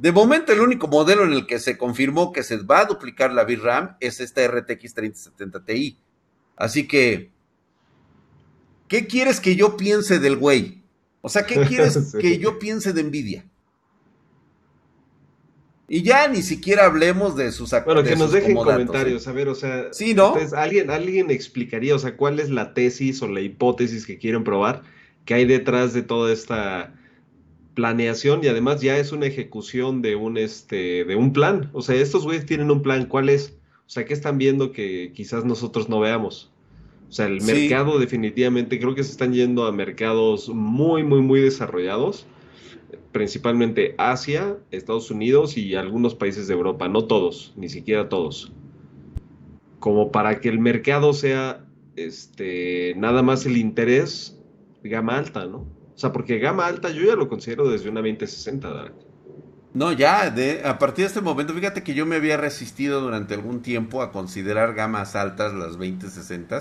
De 0.00 0.12
momento, 0.12 0.50
el 0.50 0.60
único 0.60 0.88
modelo 0.88 1.24
en 1.24 1.32
el 1.32 1.46
que 1.46 1.58
se 1.58 1.76
confirmó 1.76 2.32
que 2.32 2.42
se 2.42 2.56
va 2.56 2.80
a 2.80 2.84
duplicar 2.86 3.34
la 3.34 3.44
VRAM 3.44 3.96
es 4.00 4.20
esta 4.20 4.46
RTX 4.48 4.94
3070 4.94 5.62
Ti. 5.62 5.98
Así 6.56 6.88
que, 6.88 7.30
¿qué 8.88 9.06
quieres 9.06 9.40
que 9.40 9.56
yo 9.56 9.76
piense 9.76 10.18
del 10.18 10.38
güey? 10.38 10.82
O 11.20 11.28
sea, 11.28 11.44
¿qué 11.44 11.56
quieres 11.68 12.16
que 12.18 12.38
yo 12.38 12.58
piense 12.58 12.94
de 12.94 13.04
Nvidia? 13.04 13.44
Y 15.86 16.02
ya 16.02 16.28
ni 16.28 16.40
siquiera 16.40 16.86
hablemos 16.86 17.36
de 17.36 17.52
sus 17.52 17.70
Bueno, 17.84 18.02
que 18.02 18.16
nos 18.16 18.32
dejen 18.32 18.54
comentarios, 18.54 19.28
a 19.28 19.32
ver, 19.32 19.48
o 19.48 19.54
sea, 19.54 19.92
sí, 19.92 20.14
¿no? 20.14 20.34
¿alguien, 20.56 20.88
alguien 20.88 21.30
explicaría, 21.30 21.94
o 21.94 21.98
sea, 21.98 22.16
cuál 22.16 22.40
es 22.40 22.48
la 22.48 22.72
tesis 22.72 23.20
o 23.20 23.28
la 23.28 23.42
hipótesis 23.42 24.06
que 24.06 24.16
quieren 24.16 24.44
probar 24.44 24.82
que 25.26 25.34
hay 25.34 25.44
detrás 25.44 25.92
de 25.92 26.02
toda 26.02 26.32
esta 26.32 26.94
planeación 27.74 28.40
y 28.42 28.48
además 28.48 28.80
ya 28.80 28.98
es 28.98 29.12
una 29.12 29.26
ejecución 29.26 30.02
de 30.02 30.16
un 30.16 30.36
este 30.36 31.04
de 31.04 31.16
un 31.16 31.32
plan. 31.32 31.70
O 31.72 31.82
sea, 31.82 31.96
estos 31.96 32.24
güeyes 32.24 32.46
tienen 32.46 32.70
un 32.70 32.82
plan, 32.82 33.06
¿cuál 33.06 33.28
es? 33.28 33.56
O 33.86 33.90
sea, 33.90 34.04
¿qué 34.04 34.14
están 34.14 34.38
viendo 34.38 34.72
que 34.72 35.12
quizás 35.14 35.44
nosotros 35.44 35.88
no 35.88 36.00
veamos? 36.00 36.50
O 37.08 37.12
sea, 37.12 37.26
el 37.26 37.40
mercado 37.42 37.98
definitivamente 37.98 38.78
creo 38.78 38.94
que 38.94 39.02
se 39.02 39.10
están 39.10 39.32
yendo 39.32 39.66
a 39.66 39.72
mercados 39.72 40.48
muy 40.48 41.02
muy 41.02 41.20
muy 41.20 41.40
desarrollados 41.40 42.26
principalmente 43.12 43.94
Asia, 43.98 44.56
Estados 44.70 45.10
Unidos 45.10 45.56
y 45.56 45.74
algunos 45.74 46.14
países 46.14 46.46
de 46.46 46.54
Europa, 46.54 46.88
no 46.88 47.04
todos, 47.04 47.52
ni 47.56 47.68
siquiera 47.68 48.08
todos. 48.08 48.52
Como 49.78 50.12
para 50.12 50.40
que 50.40 50.48
el 50.48 50.58
mercado 50.58 51.12
sea 51.12 51.64
este, 51.96 52.94
nada 52.96 53.22
más 53.22 53.46
el 53.46 53.56
interés 53.56 54.38
gama 54.82 55.18
alta, 55.18 55.46
¿no? 55.46 55.66
O 56.00 56.04
sea, 56.08 56.12
porque 56.12 56.38
gama 56.38 56.66
alta 56.66 56.88
yo 56.88 57.04
ya 57.04 57.14
lo 57.14 57.28
considero 57.28 57.68
desde 57.68 57.90
una 57.90 58.00
2060, 58.00 58.92
No, 59.74 59.92
ya, 59.92 60.30
de, 60.30 60.62
a 60.64 60.78
partir 60.78 61.02
de 61.02 61.08
este 61.08 61.20
momento, 61.20 61.52
fíjate 61.52 61.82
que 61.82 61.92
yo 61.92 62.06
me 62.06 62.16
había 62.16 62.38
resistido 62.38 63.02
durante 63.02 63.34
algún 63.34 63.60
tiempo 63.60 64.00
a 64.00 64.10
considerar 64.10 64.72
gamas 64.72 65.14
altas 65.14 65.52
las 65.52 65.72
2060 65.72 66.60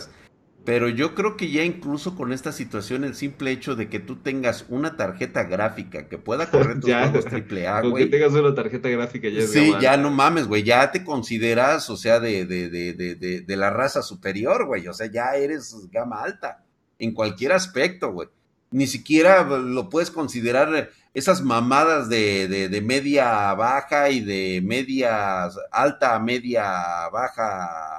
pero 0.65 0.89
yo 0.89 1.15
creo 1.15 1.37
que 1.37 1.49
ya 1.49 1.63
incluso 1.63 2.15
con 2.17 2.33
esta 2.33 2.51
situación, 2.51 3.05
el 3.05 3.15
simple 3.15 3.51
hecho 3.51 3.77
de 3.77 3.87
que 3.87 3.99
tú 3.99 4.17
tengas 4.17 4.65
una 4.67 4.97
tarjeta 4.97 5.45
gráfica 5.45 6.09
que 6.09 6.17
pueda 6.17 6.51
correr 6.51 6.79
tus 6.81 6.91
juegos 6.91 7.25
AAA, 7.25 7.81
güey. 7.83 8.03
que 8.03 8.17
tengas 8.17 8.33
una 8.33 8.53
tarjeta 8.53 8.89
gráfica 8.89 9.29
ya 9.29 9.39
es 9.39 9.53
Sí, 9.53 9.71
ya 9.79 9.95
no 9.95 10.11
mames, 10.11 10.47
güey. 10.47 10.63
Ya 10.63 10.91
te 10.91 11.05
consideras, 11.05 11.89
o 11.89 11.95
sea, 11.95 12.19
de, 12.19 12.45
de, 12.45 12.69
de, 12.69 12.93
de, 12.93 13.41
de 13.41 13.55
la 13.55 13.69
raza 13.69 14.01
superior, 14.01 14.65
güey. 14.67 14.85
O 14.89 14.93
sea, 14.93 15.07
ya 15.07 15.33
eres 15.37 15.73
gama 15.91 16.21
alta. 16.21 16.65
En 16.99 17.13
cualquier 17.13 17.53
aspecto, 17.53 18.11
güey. 18.11 18.27
Ni 18.71 18.87
siquiera 18.87 19.43
lo 19.43 19.89
puedes 19.89 20.11
considerar 20.11 20.91
esas 21.13 21.41
mamadas 21.41 22.07
de, 22.09 22.47
de, 22.47 22.69
de 22.69 22.81
media 22.81 23.53
baja 23.55 24.09
y 24.09 24.19
de 24.19 24.61
media 24.63 25.49
alta, 25.71 26.19
media 26.19 27.09
baja 27.11 27.89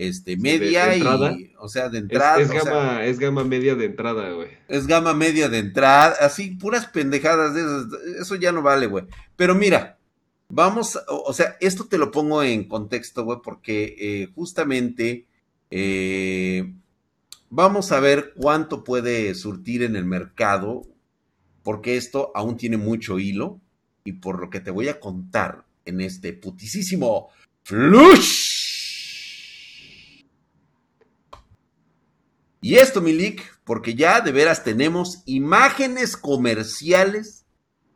este, 0.00 0.36
media 0.38 0.96
y, 0.96 1.02
o 1.58 1.68
sea, 1.68 1.90
de 1.90 1.98
entrada. 1.98 2.40
Es, 2.40 2.50
gama, 2.50 3.04
es 3.04 3.18
gama 3.18 3.44
media 3.44 3.74
de 3.74 3.84
entrada, 3.84 4.30
güey. 4.30 4.48
Es 4.66 4.86
gama 4.86 5.12
media 5.12 5.50
de 5.50 5.58
entrada, 5.58 6.16
así, 6.20 6.52
puras 6.52 6.86
pendejadas 6.86 7.54
de 7.54 7.60
esas, 7.60 7.86
eso 8.18 8.36
ya 8.36 8.50
no 8.50 8.62
vale, 8.62 8.86
güey. 8.86 9.04
Pero 9.36 9.54
mira, 9.54 9.98
vamos, 10.48 10.98
o, 11.06 11.32
sea, 11.34 11.56
esto 11.60 11.86
te 11.86 11.98
lo 11.98 12.10
pongo 12.10 12.42
en 12.42 12.66
contexto, 12.66 13.24
güey, 13.24 13.40
porque 13.42 13.94
eh, 13.98 14.28
justamente 14.34 15.26
eh, 15.70 16.72
vamos 17.50 17.92
a 17.92 18.00
ver 18.00 18.32
cuánto 18.36 18.84
puede 18.84 19.34
surtir 19.34 19.82
en 19.82 19.96
el 19.96 20.06
mercado, 20.06 20.82
porque 21.62 21.96
esto 21.96 22.32
aún 22.34 22.56
tiene 22.56 22.78
mucho 22.78 23.18
hilo, 23.18 23.60
y 24.04 24.12
por 24.14 24.40
lo 24.40 24.48
que 24.48 24.60
te 24.60 24.70
voy 24.70 24.88
a 24.88 24.98
contar 24.98 25.66
en 25.84 26.00
este 26.00 26.32
putisísimo 26.32 27.28
flush 27.62 28.50
Y 32.62 32.76
esto, 32.76 33.00
Milik, 33.00 33.42
porque 33.64 33.94
ya 33.94 34.20
de 34.20 34.32
veras 34.32 34.64
tenemos 34.64 35.22
imágenes 35.24 36.16
comerciales 36.16 37.46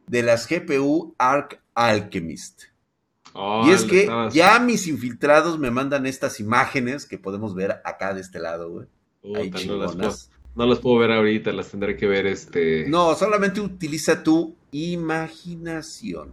de 0.07 0.23
las 0.23 0.49
GPU 0.49 1.15
Arc 1.19 1.63
Alchemist. 1.75 2.65
y 3.67 3.71
es 3.73 3.85
que 3.85 4.09
ya 4.33 4.59
mis 4.61 4.87
infiltrados 4.87 5.59
me 5.59 5.71
mandan 5.71 6.07
estas 6.07 6.41
imágenes 6.41 7.05
que 7.05 7.19
podemos 7.19 7.55
ver 7.55 7.83
acá 7.85 8.15
de 8.15 8.23
este 8.23 8.39
lado, 8.39 8.71
güey. 8.71 8.87
No, 9.25 9.77
las 9.77 10.31
no 10.55 10.67
las 10.67 10.79
puedo 10.79 10.99
ver 10.99 11.11
ahorita, 11.11 11.53
las 11.53 11.71
tendré 11.71 11.97
que 11.97 12.07
ver 12.07 12.27
este. 12.27 12.89
No, 12.89 13.15
solamente 13.15 13.61
utiliza 13.61 14.23
tu 14.23 14.57
imaginación. 14.71 16.33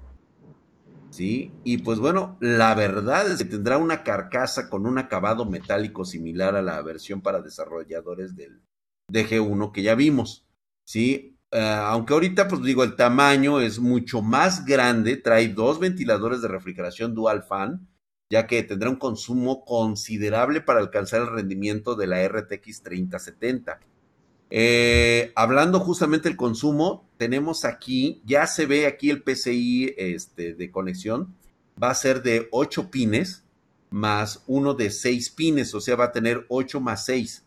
¿sí? 1.11 1.51
Y 1.63 1.79
pues 1.79 1.99
bueno, 1.99 2.37
la 2.39 2.73
verdad 2.73 3.29
es 3.29 3.37
que 3.37 3.45
tendrá 3.45 3.77
una 3.77 4.03
carcasa 4.03 4.69
con 4.69 4.87
un 4.87 4.97
acabado 4.97 5.45
metálico 5.45 6.05
similar 6.05 6.55
a 6.55 6.61
la 6.61 6.81
versión 6.81 7.21
para 7.21 7.41
desarrolladores 7.41 8.35
del 8.35 8.61
DG1 9.11 9.71
que 9.71 9.83
ya 9.83 9.93
vimos, 9.93 10.47
¿sí? 10.83 11.37
Eh, 11.51 11.59
aunque 11.59 12.13
ahorita, 12.13 12.47
pues 12.47 12.61
digo, 12.63 12.83
el 12.83 12.95
tamaño 12.95 13.59
es 13.59 13.79
mucho 13.79 14.21
más 14.21 14.65
grande, 14.65 15.17
trae 15.17 15.49
dos 15.49 15.79
ventiladores 15.79 16.41
de 16.41 16.47
refrigeración 16.47 17.13
dual 17.13 17.43
fan, 17.43 17.87
ya 18.31 18.47
que 18.47 18.63
tendrá 18.63 18.89
un 18.89 18.95
consumo 18.95 19.65
considerable 19.65 20.61
para 20.61 20.79
alcanzar 20.79 21.21
el 21.21 21.27
rendimiento 21.27 21.95
de 21.95 22.07
la 22.07 22.25
RTX 22.25 22.81
3070. 22.81 23.81
Eh, 24.49 25.33
hablando 25.35 25.81
justamente 25.81 26.29
del 26.29 26.37
consumo, 26.37 27.05
tenemos 27.17 27.65
aquí, 27.65 28.21
ya 28.25 28.47
se 28.47 28.65
ve 28.65 28.87
aquí 28.87 29.09
el 29.09 29.21
PCI 29.21 29.95
este, 29.97 30.53
de 30.53 30.71
conexión, 30.71 31.35
va 31.81 31.89
a 31.89 31.95
ser 31.95 32.23
de 32.23 32.47
8 32.51 32.89
pines 32.89 33.43
más 33.89 34.43
uno 34.47 34.75
de 34.75 34.91
6 34.91 35.29
pines, 35.31 35.75
o 35.75 35.81
sea, 35.81 35.97
va 35.97 36.05
a 36.05 36.11
tener 36.13 36.45
8 36.47 36.79
más 36.79 37.03
6, 37.03 37.43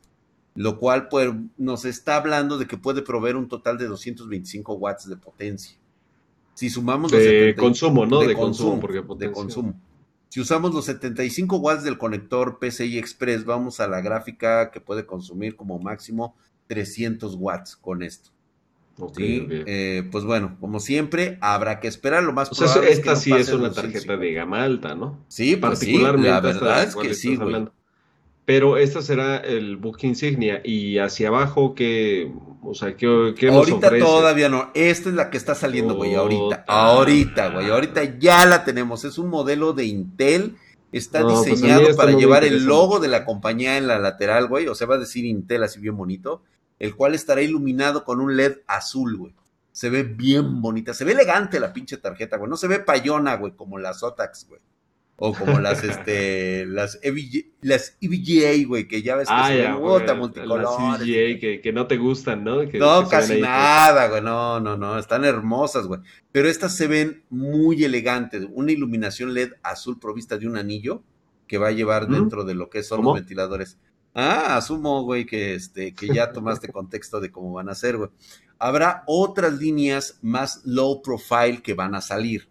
lo 0.54 0.78
cual 0.78 1.08
pues, 1.08 1.32
nos 1.56 1.86
está 1.86 2.16
hablando 2.16 2.58
de 2.58 2.66
que 2.66 2.76
puede 2.76 3.00
proveer 3.00 3.36
un 3.36 3.48
total 3.48 3.78
de 3.78 3.86
225 3.86 4.74
watts 4.74 5.08
de 5.08 5.16
potencia. 5.16 5.78
Si 6.52 6.68
sumamos 6.68 7.10
los 7.10 7.22
de 7.22 7.56
consumo, 7.58 8.04
¿no? 8.04 8.20
De, 8.20 8.34
consumo, 8.34 8.78
porque 8.80 9.02
de 9.18 9.32
consumo. 9.32 9.74
Si 10.34 10.40
usamos 10.40 10.74
los 10.74 10.86
75 10.86 11.58
watts 11.58 11.84
del 11.84 11.96
conector 11.96 12.58
PCI 12.58 12.98
Express, 12.98 13.44
vamos 13.44 13.78
a 13.78 13.86
la 13.86 14.00
gráfica 14.00 14.72
que 14.72 14.80
puede 14.80 15.06
consumir 15.06 15.54
como 15.54 15.78
máximo 15.78 16.34
300 16.66 17.36
watts 17.36 17.76
con 17.76 18.02
esto. 18.02 18.30
¿sí? 19.16 19.46
Eh, 19.48 20.02
pues 20.10 20.24
bueno, 20.24 20.56
como 20.58 20.80
siempre, 20.80 21.38
habrá 21.40 21.78
que 21.78 21.86
esperar 21.86 22.24
lo 22.24 22.32
más 22.32 22.50
probable. 22.50 22.90
esta 22.90 23.14
sí 23.14 23.30
es 23.30 23.52
una 23.52 23.70
tarjeta 23.70 24.16
de 24.16 24.32
gama 24.32 24.64
alta, 24.64 24.96
¿no? 24.96 25.20
Sí, 25.28 25.54
pues 25.54 25.78
particularmente. 25.78 26.28
la 26.28 26.40
verdad 26.40 26.82
es 26.82 26.96
que 26.96 27.14
sí, 27.14 27.38
Pero 28.44 28.76
esta 28.76 29.00
será 29.00 29.38
el 29.38 29.76
book 29.76 29.98
insignia 30.02 30.60
y 30.62 30.98
hacia 30.98 31.28
abajo 31.28 31.74
que, 31.74 32.30
o 32.62 32.74
sea, 32.74 32.94
¿qué, 32.94 33.34
qué 33.38 33.48
Ahorita 33.48 33.98
todavía 33.98 34.48
no. 34.50 34.70
Esta 34.74 35.08
es 35.08 35.14
la 35.14 35.30
que 35.30 35.38
está 35.38 35.54
saliendo, 35.54 35.94
güey. 35.94 36.14
Ahorita, 36.14 36.64
ahorita, 36.68 37.48
güey. 37.50 37.70
Ahorita 37.70 38.18
ya 38.18 38.44
la 38.44 38.64
tenemos. 38.64 39.04
Es 39.04 39.16
un 39.16 39.28
modelo 39.28 39.72
de 39.72 39.86
Intel. 39.86 40.56
Está 40.92 41.22
pues 41.22 41.44
diseñado 41.44 41.96
para 41.96 42.12
llevar 42.12 42.44
el 42.44 42.66
logo 42.66 43.00
de 43.00 43.08
la 43.08 43.24
compañía 43.24 43.78
en 43.78 43.86
la 43.86 43.98
lateral, 43.98 44.46
güey. 44.46 44.68
O 44.68 44.74
sea, 44.74 44.86
va 44.86 44.96
a 44.96 44.98
decir 44.98 45.24
Intel 45.24 45.62
así 45.64 45.80
bien 45.80 45.96
bonito 45.96 46.42
el 46.78 46.96
cual 46.96 47.14
estará 47.14 47.42
iluminado 47.42 48.04
con 48.04 48.20
un 48.20 48.36
LED 48.36 48.58
azul, 48.66 49.16
güey. 49.16 49.34
Se 49.72 49.90
ve 49.90 50.02
bien 50.04 50.62
bonita, 50.62 50.94
se 50.94 51.04
ve 51.04 51.12
elegante 51.12 51.58
la 51.58 51.72
pinche 51.72 51.96
tarjeta, 51.96 52.36
güey. 52.36 52.48
No 52.48 52.56
se 52.56 52.68
ve 52.68 52.78
payona, 52.78 53.36
güey, 53.36 53.56
como 53.56 53.78
las 53.78 54.02
Otax, 54.02 54.46
güey. 54.48 54.60
O 55.16 55.32
como 55.32 55.60
las, 55.60 55.84
este, 55.84 56.66
las, 56.66 56.98
las 57.60 57.96
EVGA, 58.00 58.66
güey, 58.66 58.88
que 58.88 59.00
ya 59.00 59.14
ves 59.14 59.28
que 59.28 59.34
ah, 59.34 59.48
se 59.48 59.62
ven 59.62 59.80
bota 59.80 60.14
multicolor. 60.14 60.98
que, 61.04 61.60
que, 61.62 61.72
no 61.72 61.86
te 61.86 61.98
gustan, 61.98 62.42
¿no? 62.42 62.64
no, 62.64 63.08
casi 63.08 63.40
nada, 63.40 64.08
güey. 64.08 64.22
No, 64.22 64.58
no, 64.58 64.76
no. 64.76 64.98
Están 64.98 65.24
hermosas, 65.24 65.86
güey. 65.86 66.00
Pero 66.32 66.48
estas 66.48 66.76
se 66.76 66.88
ven 66.88 67.22
muy 67.30 67.84
elegantes. 67.84 68.44
Una 68.50 68.72
iluminación 68.72 69.34
LED 69.34 69.52
azul 69.62 70.00
provista 70.00 70.36
de 70.36 70.48
un 70.48 70.56
anillo 70.56 71.04
que 71.46 71.58
va 71.58 71.68
a 71.68 71.72
llevar 71.72 72.08
dentro 72.08 72.44
de 72.44 72.54
lo 72.54 72.68
que 72.68 72.82
son 72.82 73.04
los 73.04 73.14
ventiladores. 73.14 73.78
Ah, 74.14 74.56
asumo, 74.56 75.02
güey, 75.02 75.26
que, 75.26 75.54
este, 75.54 75.94
que 75.94 76.08
ya 76.08 76.32
tomaste 76.32 76.72
contexto 76.72 77.20
de 77.20 77.30
cómo 77.30 77.52
van 77.52 77.68
a 77.68 77.74
ser, 77.74 77.96
güey. 77.96 78.10
Habrá 78.58 79.04
otras 79.06 79.54
líneas 79.54 80.18
más 80.22 80.62
low 80.64 81.02
profile 81.02 81.62
que 81.62 81.74
van 81.74 81.94
a 81.94 82.00
salir. 82.00 82.48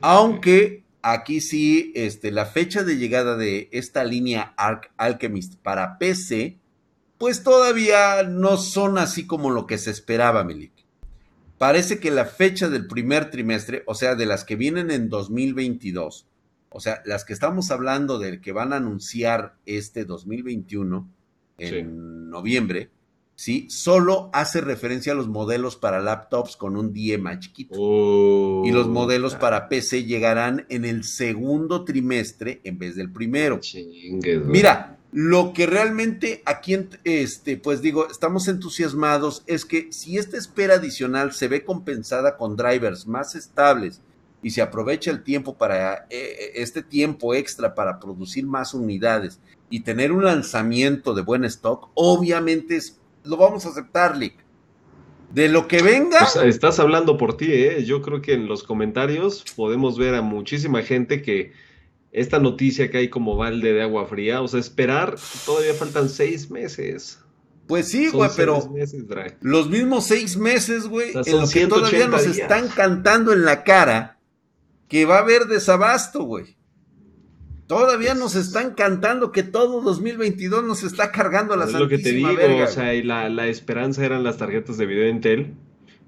Aunque 0.00 0.83
aquí 1.12 1.40
sí, 1.40 1.92
este, 1.94 2.30
la 2.30 2.46
fecha 2.46 2.82
de 2.82 2.96
llegada 2.96 3.36
de 3.36 3.68
esta 3.72 4.04
línea 4.04 4.54
Arc 4.56 4.90
Alchemist 4.96 5.56
para 5.56 5.98
PC 5.98 6.58
pues 7.18 7.42
todavía 7.42 8.22
no 8.24 8.56
son 8.56 8.98
así 8.98 9.26
como 9.26 9.50
lo 9.50 9.66
que 9.66 9.78
se 9.78 9.90
esperaba, 9.90 10.44
Milik. 10.44 10.72
Parece 11.58 12.00
que 12.00 12.10
la 12.10 12.24
fecha 12.24 12.68
del 12.68 12.86
primer 12.86 13.30
trimestre, 13.30 13.82
o 13.86 13.94
sea, 13.94 14.14
de 14.14 14.26
las 14.26 14.44
que 14.44 14.56
vienen 14.56 14.90
en 14.90 15.08
2022, 15.08 16.26
o 16.68 16.80
sea, 16.80 17.00
las 17.04 17.24
que 17.24 17.32
estamos 17.32 17.70
hablando 17.70 18.18
de 18.18 18.40
que 18.40 18.52
van 18.52 18.72
a 18.72 18.76
anunciar 18.76 19.54
este 19.64 20.04
2021 20.04 21.08
en 21.58 22.28
noviembre, 22.28 22.90
¿sí? 23.36 23.66
Solo 23.68 24.30
hace 24.32 24.60
referencia 24.60 25.12
a 25.12 25.16
los 25.16 25.28
modelos 25.28 25.76
para 25.76 26.00
laptops 26.00 26.56
con 26.56 26.76
un 26.76 26.92
DIE 26.92 27.18
más 27.18 27.40
chiquito. 27.40 27.74
y 28.64 28.70
los 28.70 28.88
modelos 28.88 29.34
para 29.34 29.68
PC 29.68 30.04
llegarán 30.04 30.66
en 30.68 30.84
el 30.84 31.04
segundo 31.04 31.84
trimestre 31.84 32.60
en 32.64 32.78
vez 32.78 32.96
del 32.96 33.10
primero. 33.10 33.60
Mira, 34.46 34.98
lo 35.12 35.52
que 35.52 35.66
realmente 35.66 36.42
aquí, 36.44 36.76
este, 37.04 37.56
pues 37.56 37.80
digo, 37.80 38.08
estamos 38.10 38.48
entusiasmados 38.48 39.44
es 39.46 39.64
que 39.64 39.92
si 39.92 40.18
esta 40.18 40.36
espera 40.36 40.74
adicional 40.74 41.32
se 41.32 41.46
ve 41.48 41.64
compensada 41.64 42.36
con 42.36 42.56
drivers 42.56 43.06
más 43.06 43.36
estables 43.36 44.00
y 44.42 44.50
se 44.50 44.60
aprovecha 44.60 45.10
el 45.10 45.22
tiempo 45.22 45.54
para 45.54 46.06
eh, 46.10 46.52
este 46.56 46.82
tiempo 46.82 47.32
extra 47.32 47.74
para 47.74 48.00
producir 48.00 48.44
más 48.44 48.74
unidades 48.74 49.38
y 49.70 49.80
tener 49.80 50.12
un 50.12 50.24
lanzamiento 50.24 51.14
de 51.14 51.22
buen 51.22 51.44
stock, 51.44 51.90
obviamente 51.94 52.76
es 52.76 52.98
lo 53.24 53.36
vamos 53.36 53.66
a 53.66 53.70
aceptar, 53.70 54.16
Lick. 54.16 54.34
De 55.32 55.48
lo 55.48 55.66
que 55.66 55.82
venga. 55.82 56.20
Pues, 56.20 56.36
estás 56.46 56.78
hablando 56.78 57.16
por 57.16 57.36
ti, 57.36 57.46
¿eh? 57.50 57.84
Yo 57.84 58.02
creo 58.02 58.22
que 58.22 58.34
en 58.34 58.46
los 58.46 58.62
comentarios 58.62 59.44
podemos 59.56 59.98
ver 59.98 60.14
a 60.14 60.22
muchísima 60.22 60.82
gente 60.82 61.22
que 61.22 61.52
esta 62.12 62.38
noticia 62.38 62.90
que 62.90 62.98
hay 62.98 63.08
como 63.08 63.36
balde 63.36 63.72
de 63.72 63.82
agua 63.82 64.06
fría, 64.06 64.40
o 64.40 64.46
sea, 64.46 64.60
esperar, 64.60 65.16
todavía 65.44 65.74
faltan 65.74 66.08
seis 66.08 66.50
meses. 66.50 67.18
Pues 67.66 67.88
sí, 67.88 68.10
güey, 68.10 68.30
pero 68.36 68.70
los 69.40 69.68
mismos 69.68 70.04
seis 70.04 70.36
meses, 70.36 70.86
güey, 70.86 71.12
en 71.12 71.40
los 71.40 71.52
que 71.52 71.66
todavía 71.66 72.06
nos 72.06 72.26
están 72.26 72.68
cantando 72.68 73.32
en 73.32 73.44
la 73.44 73.64
cara 73.64 74.20
que 74.86 75.06
va 75.06 75.16
a 75.16 75.20
haber 75.20 75.46
desabasto, 75.46 76.24
güey. 76.24 76.56
Todavía 77.66 78.14
nos 78.14 78.36
están 78.36 78.74
cantando 78.74 79.32
que 79.32 79.42
todo 79.42 79.80
2022 79.80 80.64
nos 80.64 80.82
está 80.82 81.12
cargando 81.12 81.56
la 81.56 81.64
Es 81.64 81.72
lo 81.72 81.88
que 81.88 81.98
te 81.98 82.12
digo, 82.12 82.28
o 82.62 82.66
sea, 82.66 82.94
y 82.94 83.02
la, 83.02 83.28
la, 83.30 83.46
esperanza 83.46 84.04
eran 84.04 84.22
las 84.22 84.36
tarjetas 84.36 84.76
de 84.76 84.86
video 84.86 85.08
Intel. 85.08 85.54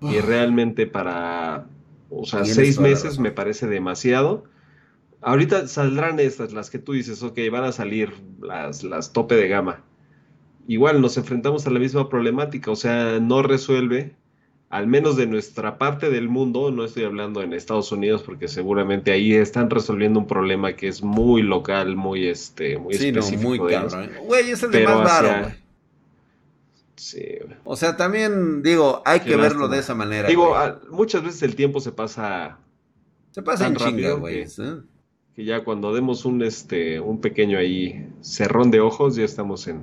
Y 0.02 0.18
realmente 0.20 0.86
para, 0.86 1.66
o 2.10 2.26
sea, 2.26 2.44
seis 2.44 2.78
meses 2.78 3.18
me 3.18 3.30
parece 3.30 3.66
demasiado. 3.66 4.44
Ahorita 5.22 5.66
saldrán 5.66 6.20
estas, 6.20 6.52
las 6.52 6.68
que 6.68 6.78
tú 6.78 6.92
dices, 6.92 7.22
ok, 7.22 7.38
van 7.50 7.64
a 7.64 7.72
salir 7.72 8.12
las, 8.40 8.84
las 8.84 9.14
tope 9.14 9.34
de 9.34 9.48
gama. 9.48 9.82
Igual 10.68 11.00
nos 11.00 11.16
enfrentamos 11.16 11.66
a 11.66 11.70
la 11.70 11.78
misma 11.78 12.10
problemática, 12.10 12.70
o 12.70 12.76
sea, 12.76 13.18
no 13.20 13.42
resuelve 13.42 14.14
al 14.68 14.86
menos 14.86 15.16
de 15.16 15.26
nuestra 15.26 15.78
parte 15.78 16.10
del 16.10 16.28
mundo, 16.28 16.70
no 16.70 16.84
estoy 16.84 17.04
hablando 17.04 17.42
en 17.42 17.52
Estados 17.52 17.92
Unidos 17.92 18.22
porque 18.22 18.48
seguramente 18.48 19.12
ahí 19.12 19.32
están 19.32 19.70
resolviendo 19.70 20.18
un 20.18 20.26
problema 20.26 20.74
que 20.74 20.88
es 20.88 21.02
muy 21.02 21.42
local, 21.42 21.96
muy 21.96 22.26
este, 22.26 22.76
muy 22.78 22.94
sí, 22.94 23.08
específico. 23.08 23.48
muy 23.48 23.58
cabrón. 23.58 24.10
Güey, 24.26 24.50
es 24.50 24.62
el 24.62 24.72
de 24.72 24.84
más 24.84 25.04
baro, 25.04 25.42
güey. 25.42 25.66
Sí, 26.96 27.24
O 27.64 27.76
sea, 27.76 27.96
también 27.96 28.62
digo, 28.62 29.02
hay 29.04 29.20
que 29.20 29.36
verlo 29.36 29.68
de 29.68 29.78
esa 29.78 29.94
manera. 29.94 30.28
Digo, 30.28 30.56
muchas 30.90 31.22
veces 31.22 31.42
el 31.42 31.54
tiempo 31.54 31.78
se 31.78 31.92
pasa 31.92 32.58
se 33.30 33.42
pasa 33.42 33.66
en 33.66 33.76
chinga, 33.76 34.14
güey. 34.14 34.46
que 35.34 35.44
ya 35.44 35.62
cuando 35.62 35.94
demos 35.94 36.24
un 36.24 36.42
este 36.42 36.98
un 36.98 37.20
pequeño 37.20 37.58
ahí 37.58 38.08
cerrón 38.22 38.70
de 38.70 38.80
ojos 38.80 39.14
ya 39.14 39.24
estamos 39.24 39.68
en 39.68 39.82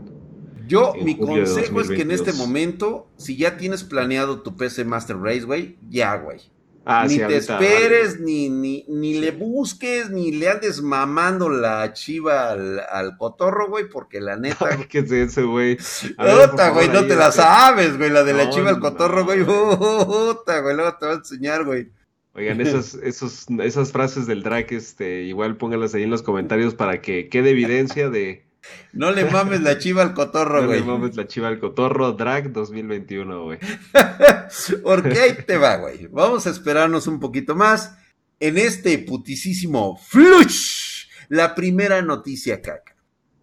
yo, 0.68 0.94
mi 1.02 1.18
consejo 1.18 1.82
es 1.82 1.90
que 1.90 2.02
en 2.02 2.12
este 2.12 2.34
momento, 2.34 3.08
si 3.18 3.38
ya 3.38 3.58
tienes 3.58 3.84
planeado 3.84 4.42
tu 4.42 4.56
PC 4.56 4.86
Master 4.86 5.18
Race, 5.18 5.42
güey, 5.42 5.78
ya, 5.90 6.16
güey. 6.16 6.40
Ah, 6.86 7.06
ni 7.08 7.18
te 7.18 7.38
esperes, 7.38 8.20
ni, 8.20 8.50
ni, 8.50 8.84
ni 8.90 9.14
le 9.14 9.32
busques, 9.32 10.10
ni 10.10 10.34
le 10.34 10.50
andes 10.50 10.82
mamando 10.82 11.48
la 11.50 11.94
chiva 11.94 12.52
al, 12.52 13.18
cotorro, 13.18 13.70
güey, 13.70 13.88
porque 13.88 14.20
la 14.20 14.36
neta. 14.38 14.78
¿Qué 14.90 15.00
es 15.00 15.12
eso, 15.12 15.48
güey? 15.48 15.78
Puta, 15.78 16.70
güey, 16.72 16.90
no 16.90 17.06
te 17.06 17.16
la 17.16 17.32
sabes, 17.32 17.98
güey, 17.98 18.10
la 18.10 18.24
de 18.24 18.34
la 18.34 18.50
chiva 18.50 18.70
al 18.70 18.80
cotorro, 18.80 19.24
güey. 19.24 19.46
Puta, 19.46 20.60
güey, 20.60 20.76
luego 20.76 20.98
te 20.98 21.06
voy 21.06 21.16
a 21.16 21.18
enseñar, 21.20 21.64
güey. 21.64 21.90
Oigan, 22.36 22.60
esas, 22.60 22.96
esos, 23.04 23.46
esas 23.62 23.92
frases 23.92 24.28
del 24.28 24.44
drag, 24.44 24.74
este, 24.74 25.22
igual 25.24 25.56
pónganlas 25.56 25.94
ahí 25.96 26.04
en 26.04 26.10
los 26.10 26.24
comentarios 26.24 26.76
para 26.76 27.02
que 27.02 27.30
quede 27.30 27.52
evidencia 27.52 28.10
de, 28.10 28.46
no 28.94 29.12
le 29.12 29.26
mames 29.26 29.62
la 29.62 29.78
chiva 29.78 30.02
al 30.02 30.14
cotorro, 30.14 30.66
güey. 30.66 30.80
No 30.82 30.86
le 30.86 30.92
mames 30.92 31.16
la 31.16 31.28
chiva 31.28 31.48
al 31.48 31.60
cotorro, 31.60 32.14
Drag 32.14 32.52
2021, 32.52 33.44
güey. 33.44 33.60
Porque 34.84 35.20
ahí 35.20 35.38
te 35.46 35.58
va, 35.58 35.78
güey. 35.78 36.08
Vamos 36.08 36.48
a 36.48 36.50
esperarnos 36.50 37.08
un 37.08 37.20
poquito 37.20 37.56
más 37.56 37.96
en 38.40 38.58
este 38.58 38.98
putisísimo 39.00 39.98
flush. 39.98 41.08
La 41.30 41.56
primera 41.56 42.02
noticia, 42.02 42.62
caca. 42.62 42.96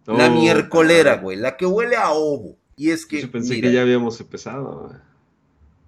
la 0.05 0.27
oh, 0.27 0.31
miércolera, 0.31 1.17
güey. 1.17 1.37
La 1.37 1.57
que 1.57 1.65
huele 1.65 1.95
a 1.95 2.11
ovo. 2.11 2.57
Y 2.75 2.91
es 2.91 3.05
que. 3.05 3.21
Yo 3.21 3.31
pensé 3.31 3.59
que 3.59 3.71
ya 3.71 3.81
habíamos 3.81 4.19
empezado, 4.19 4.87
güey. 4.87 4.99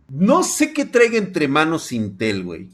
No 0.10 0.44
sé 0.44 0.74
qué 0.74 0.86
traiga 0.86 1.18
entre 1.18 1.48
manos 1.48 1.92
Intel, 1.92 2.44
güey. 2.44 2.70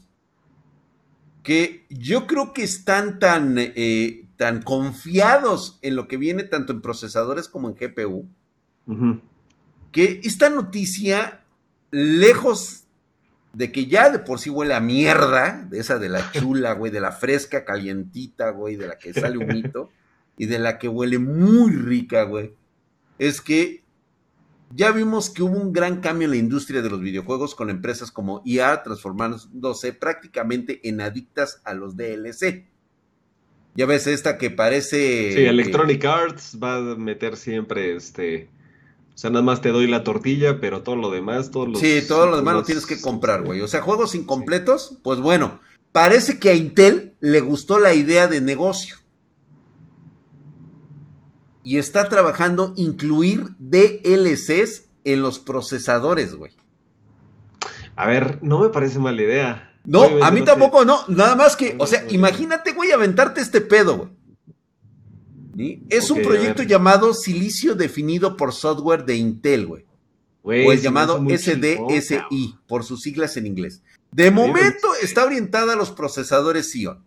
Que 1.42 1.86
yo 1.88 2.26
creo 2.26 2.52
que 2.52 2.62
están 2.62 3.18
tan. 3.18 3.56
Eh, 3.58 4.26
tan 4.40 4.62
confiados 4.62 5.78
en 5.82 5.96
lo 5.96 6.08
que 6.08 6.16
viene 6.16 6.44
tanto 6.44 6.72
en 6.72 6.80
procesadores 6.80 7.46
como 7.46 7.68
en 7.68 7.74
GPU, 7.74 8.26
que 9.92 10.22
esta 10.24 10.48
noticia, 10.48 11.44
lejos 11.90 12.84
de 13.52 13.70
que 13.70 13.84
ya 13.84 14.08
de 14.08 14.20
por 14.20 14.38
sí 14.38 14.48
huele 14.48 14.72
a 14.72 14.80
mierda, 14.80 15.66
de 15.68 15.78
esa 15.78 15.98
de 15.98 16.08
la 16.08 16.32
chula, 16.32 16.72
güey, 16.78 16.90
de 16.90 17.02
la 17.02 17.12
fresca, 17.12 17.66
calientita, 17.66 18.48
güey, 18.48 18.76
de 18.76 18.86
la 18.88 18.96
que 18.96 19.12
sale 19.12 19.36
un 19.36 19.46
mito, 19.46 19.90
y 20.38 20.46
de 20.46 20.58
la 20.58 20.78
que 20.78 20.88
huele 20.88 21.18
muy 21.18 21.72
rica, 21.72 22.22
güey, 22.22 22.54
es 23.18 23.42
que 23.42 23.84
ya 24.74 24.90
vimos 24.90 25.28
que 25.28 25.42
hubo 25.42 25.60
un 25.60 25.74
gran 25.74 26.00
cambio 26.00 26.24
en 26.24 26.30
la 26.30 26.38
industria 26.38 26.80
de 26.80 26.88
los 26.88 27.02
videojuegos 27.02 27.54
con 27.54 27.68
empresas 27.68 28.10
como 28.10 28.40
EA 28.46 28.82
transformándose 28.82 29.92
prácticamente 29.92 30.88
en 30.88 31.02
adictas 31.02 31.60
a 31.64 31.74
los 31.74 31.94
DLC. 31.94 32.70
Ya 33.74 33.86
ves 33.86 34.06
esta 34.06 34.38
que 34.38 34.50
parece. 34.50 35.32
Sí, 35.34 35.44
Electronic 35.44 36.04
Arts 36.04 36.58
va 36.62 36.76
a 36.76 36.80
meter 36.96 37.36
siempre 37.36 37.94
este. 37.94 38.48
O 39.14 39.18
sea, 39.20 39.30
nada 39.30 39.44
más 39.44 39.60
te 39.60 39.70
doy 39.70 39.86
la 39.86 40.02
tortilla, 40.02 40.60
pero 40.60 40.82
todo 40.82 40.96
lo 40.96 41.10
demás, 41.10 41.50
todos 41.50 41.68
los. 41.68 41.80
Sí, 41.80 42.02
todo 42.06 42.26
lo 42.26 42.36
demás 42.36 42.54
lo 42.54 42.62
tienes 42.62 42.86
que 42.86 43.00
comprar, 43.00 43.42
güey. 43.42 43.60
O 43.60 43.68
sea, 43.68 43.82
juegos 43.82 44.14
incompletos, 44.14 44.98
pues 45.02 45.20
bueno. 45.20 45.60
Parece 45.92 46.38
que 46.38 46.50
a 46.50 46.54
Intel 46.54 47.14
le 47.20 47.40
gustó 47.40 47.80
la 47.80 47.94
idea 47.94 48.28
de 48.28 48.40
negocio. 48.40 48.96
Y 51.64 51.78
está 51.78 52.08
trabajando 52.08 52.72
incluir 52.76 53.48
DLCs 53.58 54.88
en 55.04 55.22
los 55.22 55.38
procesadores, 55.38 56.34
güey. 56.34 56.52
A 57.96 58.06
ver, 58.06 58.38
no 58.42 58.60
me 58.60 58.68
parece 58.70 58.98
mala 58.98 59.20
idea. 59.20 59.69
No, 59.84 60.04
a 60.22 60.30
mí 60.30 60.42
tampoco, 60.42 60.84
no. 60.84 61.04
Nada 61.08 61.34
más 61.34 61.56
que, 61.56 61.74
o 61.78 61.86
sea, 61.86 62.04
imagínate, 62.10 62.72
güey, 62.72 62.92
aventarte 62.92 63.40
este 63.40 63.60
pedo, 63.60 63.96
güey. 63.96 64.10
Es 65.88 66.10
un 66.10 66.22
proyecto 66.22 66.62
llamado 66.62 67.12
Silicio 67.12 67.74
Definido 67.74 68.36
por 68.36 68.52
Software 68.54 69.04
de 69.04 69.16
Intel, 69.16 69.66
güey. 69.66 69.84
o 70.42 70.72
el 70.72 70.80
llamado 70.80 71.18
SDSI, 71.18 72.56
por 72.66 72.84
sus 72.84 73.02
siglas 73.02 73.36
en 73.36 73.46
inglés. 73.46 73.82
De 74.12 74.30
momento 74.30 74.88
está 75.02 75.24
orientada 75.24 75.74
a 75.74 75.76
los 75.76 75.90
procesadores 75.90 76.72
Xeon. 76.72 77.04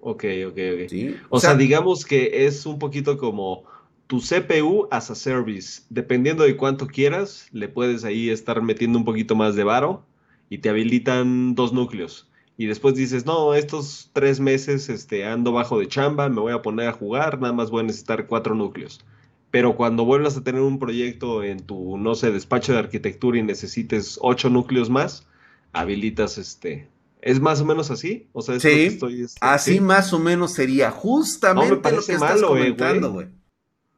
Ok, 0.00 0.24
ok, 0.48 0.58
ok. 0.74 1.16
O, 1.30 1.40
sea, 1.40 1.54
digamos 1.54 2.04
que 2.04 2.46
es 2.46 2.66
un 2.66 2.78
poquito 2.78 3.16
como 3.16 3.64
tu 4.06 4.20
CPU 4.20 4.86
as 4.90 5.10
a 5.10 5.14
service. 5.14 5.82
Dependiendo 5.88 6.44
de 6.44 6.56
cuánto 6.56 6.86
quieras, 6.86 7.46
le 7.52 7.68
puedes 7.68 8.04
ahí 8.04 8.28
estar 8.28 8.60
metiendo 8.60 8.98
un 8.98 9.04
poquito 9.04 9.34
más 9.34 9.54
de 9.54 9.64
varo 9.64 10.04
y 10.48 10.58
te 10.58 10.68
habilitan 10.68 11.54
dos 11.54 11.72
núcleos. 11.72 12.28
Y 12.56 12.66
después 12.66 12.94
dices, 12.94 13.26
no, 13.26 13.54
estos 13.54 14.10
tres 14.12 14.38
meses 14.38 14.88
este, 14.88 15.24
ando 15.24 15.52
bajo 15.52 15.78
de 15.78 15.88
chamba, 15.88 16.28
me 16.28 16.40
voy 16.40 16.52
a 16.52 16.62
poner 16.62 16.88
a 16.88 16.92
jugar, 16.92 17.40
nada 17.40 17.52
más 17.52 17.70
voy 17.70 17.80
a 17.80 17.86
necesitar 17.86 18.26
cuatro 18.26 18.54
núcleos. 18.54 19.04
Pero 19.50 19.76
cuando 19.76 20.04
vuelvas 20.04 20.36
a 20.36 20.44
tener 20.44 20.60
un 20.60 20.78
proyecto 20.78 21.42
en 21.42 21.60
tu, 21.60 21.96
no 21.98 22.14
sé, 22.14 22.30
despacho 22.30 22.72
de 22.72 22.78
arquitectura 22.78 23.38
y 23.38 23.42
necesites 23.42 24.18
ocho 24.20 24.50
núcleos 24.50 24.90
más, 24.90 25.26
habilitas 25.72 26.38
este. 26.38 26.88
¿Es 27.20 27.40
más 27.40 27.60
o 27.60 27.64
menos 27.64 27.90
así? 27.90 28.28
O 28.32 28.42
sea, 28.42 28.60
sí, 28.60 28.68
estoy, 28.68 29.22
este, 29.22 29.38
así 29.40 29.80
más 29.80 30.12
o 30.12 30.18
menos 30.18 30.52
sería 30.52 30.90
justamente 30.90 31.90
lo 31.90 32.04
que 32.04 32.12
estás 32.12 32.40
eh, 32.40 32.44
comentando, 32.44 33.12
güey. 33.12 33.28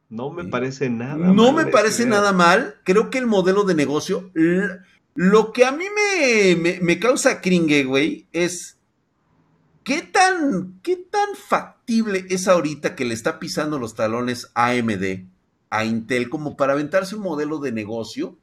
No 0.09 0.31
me 0.31 0.45
parece 0.45 0.89
nada 0.89 1.17
No 1.17 1.51
me 1.51 1.65
parece 1.65 2.05
nada 2.05 2.31
mal. 2.31 2.75
Creo 2.83 3.09
que 3.09 3.17
el 3.17 3.27
modelo 3.27 3.63
de 3.63 3.75
negocio 3.75 4.31
lo 5.17 5.51
que 5.51 5.65
a 5.65 5.71
mí 5.71 5.85
me, 6.79 6.99
causa 6.99 7.41
cringe, 7.41 7.83
güey, 7.85 8.27
es 8.33 8.77
¿qué 9.83 10.03
tan, 10.03 10.79
qué 10.83 10.95
tan 10.95 11.35
factible 11.35 12.27
es 12.29 12.47
ahorita 12.47 12.95
que 12.95 13.03
le 13.03 13.15
está 13.15 13.39
pisando 13.39 13.79
los 13.79 13.95
talones 13.95 14.51
AMD 14.53 15.25
a 15.71 15.85
Intel 15.85 16.29
como 16.29 16.55
para 16.55 16.73
aventarse 16.73 17.15
un 17.15 17.23
modelo 17.23 17.57
de 17.57 17.71
negocio 17.71 18.37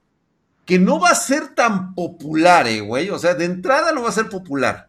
que 0.64 0.80
no 0.80 0.98
va 0.98 1.10
a 1.10 1.14
ser 1.14 1.54
tan 1.54 1.94
popular, 1.94 2.66
eh, 2.66 2.80
güey. 2.80 3.08
O 3.10 3.20
sea, 3.20 3.34
de 3.34 3.44
entrada 3.44 3.92
no 3.92 4.02
va 4.02 4.08
a 4.08 4.12
ser 4.12 4.28
popular. 4.28 4.88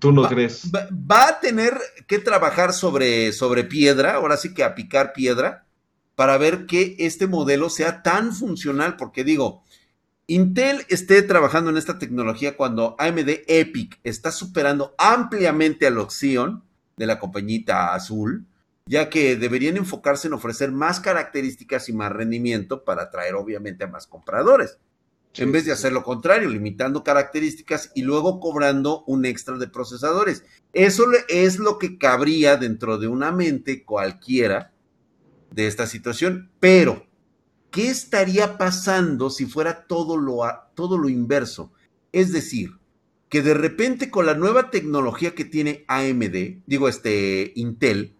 ¿Tú 0.00 0.10
no 0.10 0.28
crees? 0.28 0.68
Va, 0.74 1.28
a 1.28 1.38
tener 1.38 1.78
que 2.08 2.18
trabajar 2.18 2.72
sobre, 2.72 3.32
sobre 3.32 3.62
piedra, 3.62 4.14
ahora 4.14 4.36
sí 4.36 4.52
que 4.52 4.64
a 4.64 4.74
picar 4.74 5.12
piedra, 5.12 5.64
para 6.16 6.38
ver 6.38 6.66
que 6.66 6.96
este 6.98 7.28
modelo 7.28 7.70
sea 7.70 8.02
tan 8.02 8.34
funcional, 8.34 8.96
porque 8.96 9.22
digo, 9.22 9.62
Intel 10.28 10.84
esté 10.88 11.22
trabajando 11.22 11.70
en 11.70 11.76
esta 11.76 11.98
tecnología 11.98 12.56
cuando 12.56 12.94
AMD 12.98 13.44
Epic 13.48 13.98
está 14.04 14.30
superando 14.30 14.94
ampliamente 14.98 15.86
al 15.86 15.98
Oxion 15.98 16.62
de 16.96 17.06
la 17.06 17.18
compañita 17.18 17.94
azul, 17.94 18.46
ya 18.86 19.08
que 19.10 19.36
deberían 19.36 19.76
enfocarse 19.76 20.28
en 20.28 20.34
ofrecer 20.34 20.70
más 20.70 21.00
características 21.00 21.88
y 21.88 21.92
más 21.92 22.12
rendimiento 22.12 22.84
para 22.84 23.04
atraer 23.04 23.34
obviamente 23.34 23.84
a 23.84 23.88
más 23.88 24.06
compradores 24.06 24.78
en 25.36 25.52
vez 25.52 25.64
de 25.64 25.72
hacer 25.72 25.92
lo 25.92 26.02
contrario, 26.02 26.48
limitando 26.48 27.04
características 27.04 27.92
y 27.94 28.02
luego 28.02 28.40
cobrando 28.40 29.04
un 29.06 29.24
extra 29.24 29.56
de 29.56 29.68
procesadores. 29.68 30.44
Eso 30.72 31.04
es 31.28 31.58
lo 31.58 31.78
que 31.78 31.98
cabría 31.98 32.56
dentro 32.56 32.98
de 32.98 33.08
una 33.08 33.30
mente 33.32 33.84
cualquiera 33.84 34.72
de 35.52 35.66
esta 35.66 35.86
situación. 35.86 36.50
Pero, 36.60 37.06
¿qué 37.70 37.88
estaría 37.88 38.58
pasando 38.58 39.30
si 39.30 39.46
fuera 39.46 39.86
todo 39.86 40.16
lo, 40.16 40.40
todo 40.74 40.98
lo 40.98 41.08
inverso? 41.08 41.72
Es 42.12 42.32
decir, 42.32 42.72
que 43.28 43.42
de 43.42 43.54
repente 43.54 44.10
con 44.10 44.26
la 44.26 44.34
nueva 44.34 44.70
tecnología 44.70 45.34
que 45.34 45.44
tiene 45.44 45.84
AMD, 45.88 46.62
digo 46.66 46.88
este 46.88 47.52
Intel, 47.56 48.14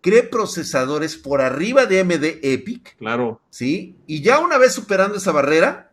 cree 0.00 0.22
procesadores 0.22 1.16
por 1.16 1.40
arriba 1.40 1.86
de 1.86 2.00
AMD 2.00 2.24
Epic. 2.42 2.96
Claro. 2.98 3.40
¿Sí? 3.50 3.96
Y 4.06 4.22
ya 4.22 4.38
una 4.38 4.58
vez 4.58 4.72
superando 4.72 5.16
esa 5.16 5.32
barrera, 5.32 5.92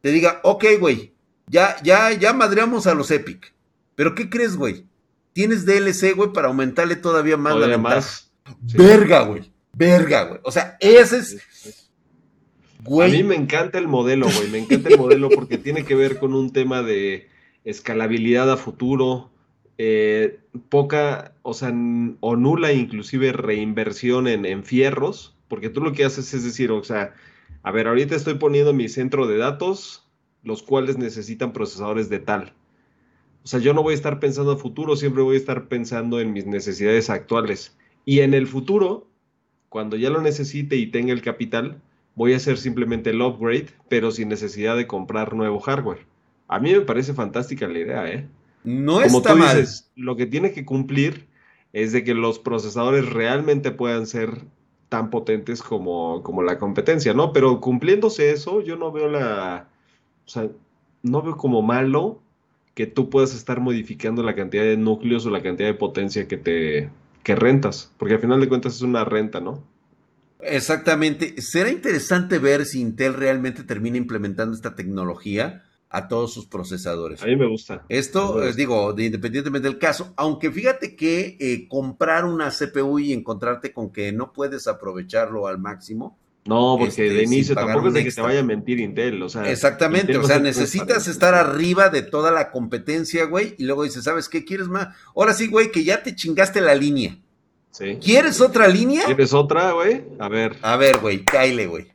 te 0.00 0.10
diga, 0.10 0.40
ok, 0.42 0.64
güey, 0.80 1.12
ya, 1.46 1.76
ya, 1.82 2.12
ya 2.12 2.32
madreamos 2.32 2.86
a 2.86 2.94
los 2.94 3.10
Epic. 3.10 3.54
Pero 3.94 4.14
¿qué 4.14 4.30
crees, 4.30 4.56
güey? 4.56 4.86
Tienes 5.32 5.64
DLC, 5.64 6.14
güey, 6.14 6.32
para 6.32 6.48
aumentarle 6.48 6.96
todavía 6.96 7.36
más 7.36 7.56
la 7.56 7.66
ventaja. 7.66 8.22
Verga, 8.74 9.22
güey. 9.22 9.52
Verga, 9.72 10.24
güey. 10.24 10.40
O 10.44 10.50
sea, 10.50 10.76
ese 10.80 11.18
es. 11.18 11.81
A 12.84 13.06
mí 13.08 13.22
me 13.22 13.36
encanta 13.36 13.78
el 13.78 13.88
modelo, 13.88 14.26
güey. 14.26 14.50
Me 14.50 14.58
encanta 14.58 14.88
el 14.88 14.98
modelo 14.98 15.28
porque 15.30 15.58
tiene 15.58 15.84
que 15.84 15.94
ver 15.94 16.18
con 16.18 16.34
un 16.34 16.52
tema 16.52 16.82
de 16.82 17.28
escalabilidad 17.64 18.50
a 18.50 18.56
futuro, 18.56 19.30
eh, 19.78 20.40
poca, 20.68 21.34
o 21.42 21.54
sea, 21.54 21.72
o 22.20 22.36
nula 22.36 22.72
inclusive 22.72 23.32
reinversión 23.32 24.26
en, 24.26 24.44
en, 24.44 24.64
fierros, 24.64 25.36
porque 25.48 25.68
tú 25.68 25.80
lo 25.80 25.92
que 25.92 26.04
haces 26.04 26.34
es 26.34 26.44
decir, 26.44 26.72
o 26.72 26.82
sea, 26.82 27.14
a 27.62 27.70
ver, 27.70 27.86
ahorita 27.86 28.16
estoy 28.16 28.34
poniendo 28.34 28.72
mi 28.72 28.88
centro 28.88 29.26
de 29.26 29.38
datos, 29.38 30.08
los 30.42 30.62
cuales 30.62 30.98
necesitan 30.98 31.52
procesadores 31.52 32.08
de 32.08 32.18
tal. 32.18 32.52
O 33.44 33.48
sea, 33.48 33.60
yo 33.60 33.74
no 33.74 33.82
voy 33.82 33.92
a 33.92 33.96
estar 33.96 34.20
pensando 34.20 34.52
a 34.52 34.56
futuro, 34.56 34.96
siempre 34.96 35.22
voy 35.22 35.36
a 35.36 35.38
estar 35.38 35.68
pensando 35.68 36.20
en 36.20 36.32
mis 36.32 36.46
necesidades 36.46 37.10
actuales. 37.10 37.76
Y 38.04 38.20
en 38.20 38.34
el 38.34 38.46
futuro, 38.46 39.08
cuando 39.68 39.96
ya 39.96 40.10
lo 40.10 40.20
necesite 40.20 40.76
y 40.76 40.86
tenga 40.86 41.12
el 41.12 41.22
capital, 41.22 41.80
voy 42.14 42.34
a 42.34 42.36
hacer 42.36 42.58
simplemente 42.58 43.10
el 43.10 43.22
upgrade, 43.22 43.68
pero 43.88 44.10
sin 44.10 44.28
necesidad 44.28 44.76
de 44.76 44.86
comprar 44.86 45.34
nuevo 45.34 45.60
hardware. 45.60 46.06
A 46.48 46.58
mí 46.58 46.72
me 46.72 46.82
parece 46.82 47.14
fantástica 47.14 47.66
la 47.68 47.78
idea, 47.78 48.10
¿eh? 48.10 48.28
No 48.64 49.00
Como 49.02 49.18
está 49.18 49.34
tú 49.34 49.42
dices, 49.42 49.90
lo 49.96 50.16
que 50.16 50.26
tiene 50.26 50.52
que 50.52 50.64
cumplir 50.64 51.26
es 51.72 51.92
de 51.92 52.04
que 52.04 52.14
los 52.14 52.38
procesadores 52.38 53.08
realmente 53.08 53.70
puedan 53.70 54.06
ser 54.06 54.44
tan 54.88 55.10
potentes 55.10 55.62
como, 55.62 56.22
como 56.22 56.42
la 56.42 56.58
competencia, 56.58 57.14
¿no? 57.14 57.32
Pero 57.32 57.60
cumpliéndose 57.60 58.30
eso, 58.30 58.60
yo 58.60 58.76
no 58.76 58.92
veo 58.92 59.08
la, 59.08 59.68
o 60.26 60.28
sea, 60.28 60.48
no 61.02 61.22
veo 61.22 61.36
como 61.36 61.62
malo 61.62 62.20
que 62.74 62.86
tú 62.86 63.10
puedas 63.10 63.34
estar 63.34 63.60
modificando 63.60 64.22
la 64.22 64.34
cantidad 64.34 64.64
de 64.64 64.76
núcleos 64.76 65.26
o 65.26 65.30
la 65.30 65.42
cantidad 65.42 65.68
de 65.68 65.74
potencia 65.74 66.28
que 66.28 66.36
te 66.36 66.90
que 67.22 67.36
rentas, 67.36 67.92
porque 67.98 68.14
al 68.14 68.20
final 68.20 68.40
de 68.40 68.48
cuentas 68.48 68.74
es 68.74 68.82
una 68.82 69.04
renta, 69.04 69.40
¿no? 69.40 69.62
Exactamente. 70.42 71.40
Será 71.40 71.70
interesante 71.70 72.38
ver 72.38 72.66
si 72.66 72.80
Intel 72.80 73.14
realmente 73.14 73.62
termina 73.62 73.96
implementando 73.96 74.54
esta 74.54 74.74
tecnología 74.74 75.62
a 75.92 76.08
todos 76.08 76.32
sus 76.32 76.46
procesadores. 76.46 77.22
A 77.22 77.26
mí 77.26 77.36
me 77.36 77.46
gusta. 77.46 77.84
Esto, 77.88 78.42
eh, 78.42 78.52
digo, 78.54 78.94
independientemente 78.98 79.68
del 79.68 79.78
caso, 79.78 80.12
aunque 80.16 80.50
fíjate 80.50 80.96
que 80.96 81.36
eh, 81.38 81.68
comprar 81.68 82.24
una 82.24 82.50
CPU 82.50 82.98
y 82.98 83.12
encontrarte 83.12 83.72
con 83.72 83.92
que 83.92 84.10
no 84.10 84.32
puedes 84.32 84.66
aprovecharlo 84.66 85.46
al 85.46 85.58
máximo. 85.58 86.18
No, 86.44 86.74
porque 86.76 87.06
este, 87.06 87.14
de 87.14 87.22
inicio 87.22 87.54
tampoco 87.54 87.88
es 87.88 87.94
de 87.94 88.04
que 88.04 88.10
te 88.10 88.20
vaya 88.20 88.40
a 88.40 88.42
mentir 88.42 88.80
Intel, 88.80 89.22
o 89.22 89.28
sea. 89.28 89.48
Exactamente, 89.48 90.16
o 90.16 90.24
sea, 90.24 90.40
necesitas 90.40 91.06
estar 91.06 91.34
arriba 91.34 91.88
de 91.88 92.02
toda 92.02 92.32
la 92.32 92.50
competencia, 92.50 93.26
güey, 93.26 93.54
y 93.58 93.64
luego 93.64 93.84
dices, 93.84 94.02
¿sabes 94.02 94.28
qué 94.28 94.44
quieres 94.44 94.66
más? 94.66 94.88
Ahora 95.14 95.34
sí, 95.34 95.46
güey, 95.46 95.70
que 95.70 95.84
ya 95.84 96.02
te 96.02 96.16
chingaste 96.16 96.60
la 96.60 96.74
línea. 96.74 97.16
Sí. 97.72 97.98
¿Quieres 98.00 98.40
otra 98.40 98.68
línea? 98.68 99.04
¿Quieres 99.06 99.32
otra, 99.32 99.72
güey? 99.72 100.04
A 100.18 100.28
ver. 100.28 100.56
A 100.62 100.76
ver, 100.76 100.98
güey, 100.98 101.24
cáile, 101.24 101.66
güey. 101.66 101.90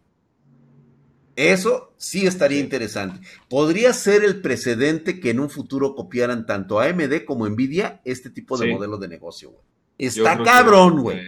Eso 1.36 1.94
sí 1.98 2.26
estaría 2.26 2.60
interesante. 2.60 3.20
Podría 3.48 3.94
ser 3.94 4.24
el 4.24 4.42
precedente 4.42 5.20
que 5.20 5.30
en 5.30 5.40
un 5.40 5.52
futuro 5.52 5.94
copiaran 5.94 6.48
tanto 6.48 6.80
AMD 6.80 7.26
como 7.26 7.48
Nvidia 7.48 8.02
este 8.06 8.32
tipo 8.32 8.58
de 8.58 8.74
modelo 8.74 8.98
de 8.98 9.08
negocio, 9.08 9.52
güey. 9.52 9.62
Está 10.00 10.42
cabrón, 10.44 11.00
güey. 11.02 11.20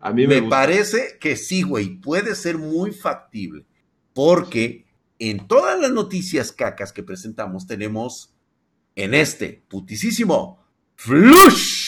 A 0.00 0.12
mí 0.12 0.28
me, 0.28 0.42
parece 0.42 1.18
que 1.20 1.36
sí, 1.36 1.62
güey. 1.62 1.96
Puede 1.96 2.36
ser 2.36 2.56
muy 2.56 2.92
factible. 2.92 3.66
Porque 4.14 4.86
en 5.18 5.48
todas 5.48 5.80
las 5.80 5.90
noticias 5.90 6.52
cacas 6.52 6.92
que 6.92 7.02
presentamos 7.02 7.66
tenemos 7.66 8.32
en 8.94 9.12
este 9.12 9.64
putisísimo 9.68 10.64
flush 10.94 11.87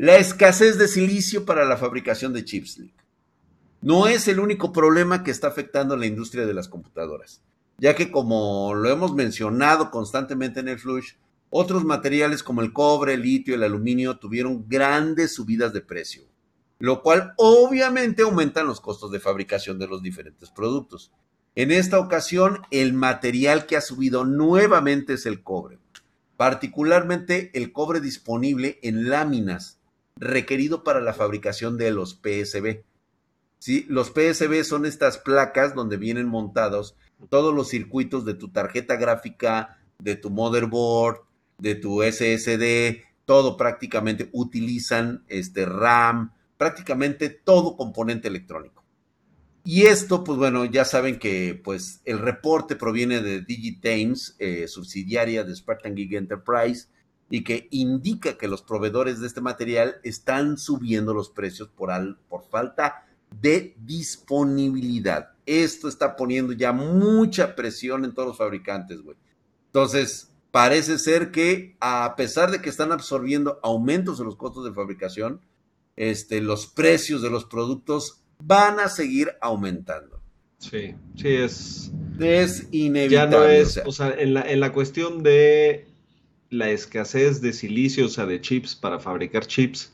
la 0.00 0.16
escasez 0.16 0.78
de 0.78 0.88
silicio 0.88 1.44
para 1.44 1.66
la 1.66 1.76
fabricación 1.76 2.32
de 2.32 2.42
chips 2.42 2.80
no 3.82 4.06
es 4.06 4.28
el 4.28 4.40
único 4.40 4.72
problema 4.72 5.22
que 5.22 5.30
está 5.30 5.48
afectando 5.48 5.92
a 5.92 5.98
la 5.98 6.06
industria 6.06 6.46
de 6.46 6.54
las 6.54 6.68
computadoras, 6.68 7.42
ya 7.76 7.94
que 7.94 8.10
como 8.10 8.72
lo 8.74 8.88
hemos 8.88 9.14
mencionado 9.14 9.90
constantemente 9.90 10.60
en 10.60 10.68
el 10.68 10.78
Flush, 10.78 11.16
otros 11.50 11.84
materiales 11.84 12.42
como 12.42 12.62
el 12.62 12.72
cobre, 12.72 13.12
el 13.12 13.20
litio 13.20 13.54
el 13.54 13.62
aluminio 13.62 14.18
tuvieron 14.18 14.66
grandes 14.66 15.34
subidas 15.34 15.74
de 15.74 15.82
precio, 15.82 16.22
lo 16.78 17.02
cual 17.02 17.34
obviamente 17.36 18.22
aumentan 18.22 18.68
los 18.68 18.80
costos 18.80 19.12
de 19.12 19.20
fabricación 19.20 19.78
de 19.78 19.86
los 19.86 20.02
diferentes 20.02 20.50
productos. 20.50 21.12
En 21.54 21.70
esta 21.70 21.98
ocasión, 21.98 22.62
el 22.70 22.94
material 22.94 23.66
que 23.66 23.76
ha 23.76 23.82
subido 23.82 24.24
nuevamente 24.24 25.12
es 25.12 25.26
el 25.26 25.42
cobre, 25.42 25.78
particularmente 26.38 27.50
el 27.52 27.70
cobre 27.70 28.00
disponible 28.00 28.78
en 28.82 29.10
láminas 29.10 29.76
requerido 30.20 30.84
para 30.84 31.00
la 31.00 31.14
fabricación 31.14 31.76
de 31.76 31.90
los 31.90 32.14
PSB 32.14 32.84
¿sí? 33.60 33.86
Los 33.88 34.08
PSB 34.08 34.64
son 34.64 34.84
estas 34.84 35.18
placas 35.18 35.76
donde 35.76 35.96
vienen 35.96 36.26
montados 36.26 36.96
todos 37.28 37.54
los 37.54 37.68
circuitos 37.68 38.24
de 38.24 38.34
tu 38.34 38.48
tarjeta 38.48 38.96
gráfica, 38.96 39.78
de 39.98 40.16
tu 40.16 40.30
motherboard, 40.30 41.20
de 41.58 41.74
tu 41.76 42.02
SSD, 42.02 43.04
todo 43.26 43.56
prácticamente 43.56 44.30
utilizan 44.32 45.22
este 45.28 45.66
RAM, 45.66 46.32
prácticamente 46.56 47.28
todo 47.28 47.76
componente 47.76 48.26
electrónico. 48.26 48.82
Y 49.62 49.82
esto, 49.82 50.24
pues 50.24 50.38
bueno, 50.38 50.64
ya 50.64 50.86
saben 50.86 51.18
que 51.18 51.60
pues 51.62 52.00
el 52.06 52.18
reporte 52.18 52.76
proviene 52.76 53.20
de 53.20 53.42
Digitames, 53.42 54.34
eh, 54.38 54.66
subsidiaria 54.66 55.44
de 55.44 55.54
Spartan 55.54 55.94
Gig 55.94 56.14
Enterprise, 56.14 56.88
y 57.30 57.44
que 57.44 57.68
indica 57.70 58.36
que 58.36 58.48
los 58.48 58.60
proveedores 58.60 59.20
de 59.20 59.28
este 59.28 59.40
material 59.40 59.96
están 60.02 60.58
subiendo 60.58 61.14
los 61.14 61.30
precios 61.30 61.68
por, 61.68 61.92
al, 61.92 62.18
por 62.28 62.42
falta 62.42 63.06
de 63.40 63.76
disponibilidad. 63.78 65.30
Esto 65.46 65.88
está 65.88 66.16
poniendo 66.16 66.52
ya 66.52 66.72
mucha 66.72 67.54
presión 67.54 68.04
en 68.04 68.12
todos 68.12 68.28
los 68.28 68.38
fabricantes, 68.38 69.00
güey. 69.00 69.16
Entonces, 69.66 70.32
parece 70.50 70.98
ser 70.98 71.30
que 71.30 71.76
a 71.80 72.14
pesar 72.16 72.50
de 72.50 72.60
que 72.60 72.68
están 72.68 72.90
absorbiendo 72.90 73.60
aumentos 73.62 74.18
en 74.18 74.26
los 74.26 74.36
costos 74.36 74.64
de 74.64 74.72
fabricación, 74.72 75.40
este, 75.94 76.40
los 76.40 76.66
precios 76.66 77.22
de 77.22 77.30
los 77.30 77.44
productos 77.44 78.22
van 78.42 78.80
a 78.80 78.88
seguir 78.88 79.30
aumentando. 79.40 80.20
Sí, 80.58 80.94
sí, 81.16 81.28
es. 81.28 81.92
Es 82.18 82.66
inevitable. 82.70 83.10
Ya 83.10 83.26
no 83.26 83.44
es, 83.44 83.80
o 83.86 83.92
sea, 83.92 84.14
en, 84.18 84.34
la, 84.34 84.42
en 84.42 84.60
la 84.60 84.72
cuestión 84.72 85.22
de 85.22 85.89
la 86.50 86.70
escasez 86.70 87.40
de 87.40 87.52
silicio, 87.52 88.06
o 88.06 88.08
sea, 88.08 88.26
de 88.26 88.40
chips 88.40 88.74
para 88.74 88.98
fabricar 88.98 89.46
chips, 89.46 89.92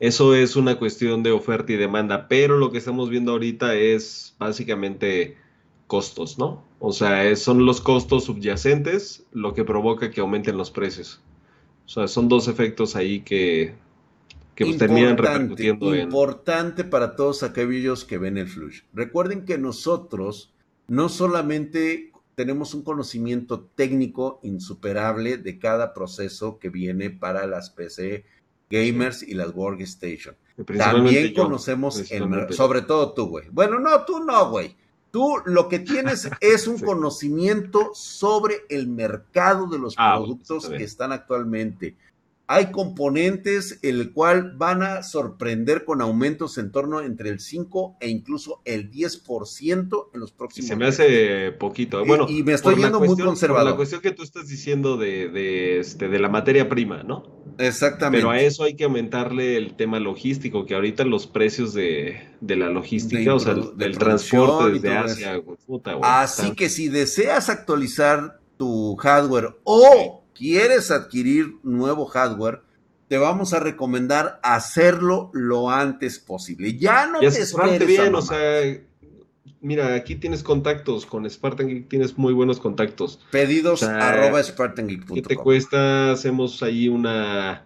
eso 0.00 0.34
es 0.34 0.54
una 0.54 0.78
cuestión 0.78 1.24
de 1.24 1.32
oferta 1.32 1.72
y 1.72 1.76
demanda, 1.76 2.28
pero 2.28 2.56
lo 2.56 2.70
que 2.70 2.78
estamos 2.78 3.10
viendo 3.10 3.32
ahorita 3.32 3.74
es 3.74 4.34
básicamente 4.38 5.36
costos, 5.88 6.38
¿no? 6.38 6.64
O 6.78 6.92
sea, 6.92 7.34
son 7.34 7.66
los 7.66 7.80
costos 7.80 8.24
subyacentes 8.24 9.26
lo 9.32 9.54
que 9.54 9.64
provoca 9.64 10.10
que 10.10 10.20
aumenten 10.20 10.56
los 10.56 10.70
precios. 10.70 11.20
O 11.86 11.88
sea, 11.88 12.06
son 12.06 12.28
dos 12.28 12.46
efectos 12.46 12.94
ahí 12.94 13.20
que, 13.20 13.74
que 14.54 14.66
pues, 14.66 14.78
terminan 14.78 15.16
repercutiendo 15.16 15.96
Importante 15.96 16.84
para 16.84 17.16
todos 17.16 17.42
aquellos 17.42 18.04
que 18.04 18.18
ven 18.18 18.38
el 18.38 18.46
Flush. 18.46 18.82
Recuerden 18.92 19.44
que 19.44 19.58
nosotros 19.58 20.52
no 20.86 21.08
solamente 21.08 22.12
tenemos 22.38 22.72
un 22.72 22.84
conocimiento 22.84 23.64
técnico 23.74 24.38
insuperable 24.44 25.38
de 25.38 25.58
cada 25.58 25.92
proceso 25.92 26.60
que 26.60 26.70
viene 26.70 27.10
para 27.10 27.48
las 27.48 27.70
PC 27.70 28.24
gamers 28.70 29.24
y 29.24 29.34
las 29.34 29.52
workstation. 29.52 30.36
También 30.76 31.34
conocemos 31.34 32.08
el 32.12 32.52
sobre 32.52 32.82
todo 32.82 33.12
tú, 33.12 33.26
güey. 33.26 33.48
Bueno, 33.50 33.80
no, 33.80 34.04
tú 34.04 34.20
no, 34.20 34.50
güey. 34.50 34.76
Tú 35.10 35.38
lo 35.46 35.68
que 35.68 35.80
tienes 35.80 36.30
es 36.40 36.68
un 36.68 36.78
conocimiento 36.78 37.90
sobre 37.92 38.58
el 38.68 38.86
mercado 38.86 39.66
de 39.66 39.80
los 39.80 39.96
ah, 39.98 40.14
productos 40.14 40.68
que 40.68 40.84
están 40.84 41.10
actualmente 41.10 41.96
hay 42.50 42.70
componentes 42.70 43.78
el 43.82 44.12
cual 44.12 44.54
van 44.56 44.82
a 44.82 45.02
sorprender 45.02 45.84
con 45.84 46.00
aumentos 46.00 46.56
en 46.56 46.72
torno 46.72 47.02
entre 47.02 47.28
el 47.28 47.40
5 47.40 47.98
e 48.00 48.08
incluso 48.08 48.62
el 48.64 48.90
10% 48.90 50.06
en 50.14 50.20
los 50.20 50.32
próximos 50.32 50.66
Se 50.66 50.74
me 50.74 50.86
hace 50.86 51.52
poquito. 51.52 52.02
Bueno, 52.06 52.26
y, 52.26 52.42
me 52.42 52.54
estoy 52.54 52.76
yendo 52.76 53.00
muy 53.00 53.18
conservador. 53.18 53.72
la 53.72 53.76
cuestión 53.76 54.00
que 54.00 54.12
tú 54.12 54.22
estás 54.22 54.48
diciendo 54.48 54.96
de, 54.96 55.28
de, 55.28 55.78
este, 55.78 56.08
de 56.08 56.18
la 56.18 56.30
materia 56.30 56.70
prima, 56.70 57.02
¿no? 57.02 57.38
Exactamente. 57.58 58.24
Pero 58.24 58.30
a 58.30 58.40
eso 58.40 58.64
hay 58.64 58.76
que 58.76 58.84
aumentarle 58.84 59.58
el 59.58 59.74
tema 59.74 60.00
logístico, 60.00 60.64
que 60.64 60.74
ahorita 60.74 61.04
los 61.04 61.26
precios 61.26 61.74
de, 61.74 62.28
de 62.40 62.56
la 62.56 62.70
logística, 62.70 63.34
o 63.34 63.40
sea, 63.40 63.54
del 63.54 63.98
transporte 63.98 64.72
desde 64.72 64.96
Asia, 64.96 65.42
puta, 65.66 65.98
Así 66.02 66.54
que 66.54 66.70
si 66.70 66.88
deseas 66.88 67.50
actualizar 67.50 68.40
tu 68.56 68.96
hardware 68.96 69.58
o 69.64 70.24
quieres 70.38 70.90
adquirir 70.90 71.56
nuevo 71.62 72.06
hardware, 72.06 72.62
te 73.08 73.18
vamos 73.18 73.52
a 73.52 73.60
recomendar 73.60 74.38
hacerlo 74.42 75.30
lo 75.32 75.70
antes 75.70 76.18
posible. 76.18 76.78
Ya 76.78 77.06
no 77.06 77.20
te 77.20 77.26
esperes 77.26 77.86
bien, 77.86 78.14
o 78.14 78.22
sea, 78.22 78.62
mira, 79.60 79.94
aquí 79.94 80.14
tienes 80.14 80.42
contactos 80.42 81.06
con 81.06 81.28
Spartan 81.28 81.68
Geek, 81.68 81.88
tienes 81.88 82.16
muy 82.16 82.32
buenos 82.32 82.60
contactos. 82.60 83.20
Pedidos 83.30 83.82
arroba 83.82 84.42
SpartanGeek.com. 84.42 85.16
¿Qué 85.16 85.22
te 85.22 85.36
cuesta? 85.36 86.12
Hacemos 86.12 86.62
ahí 86.62 86.88
una 86.88 87.64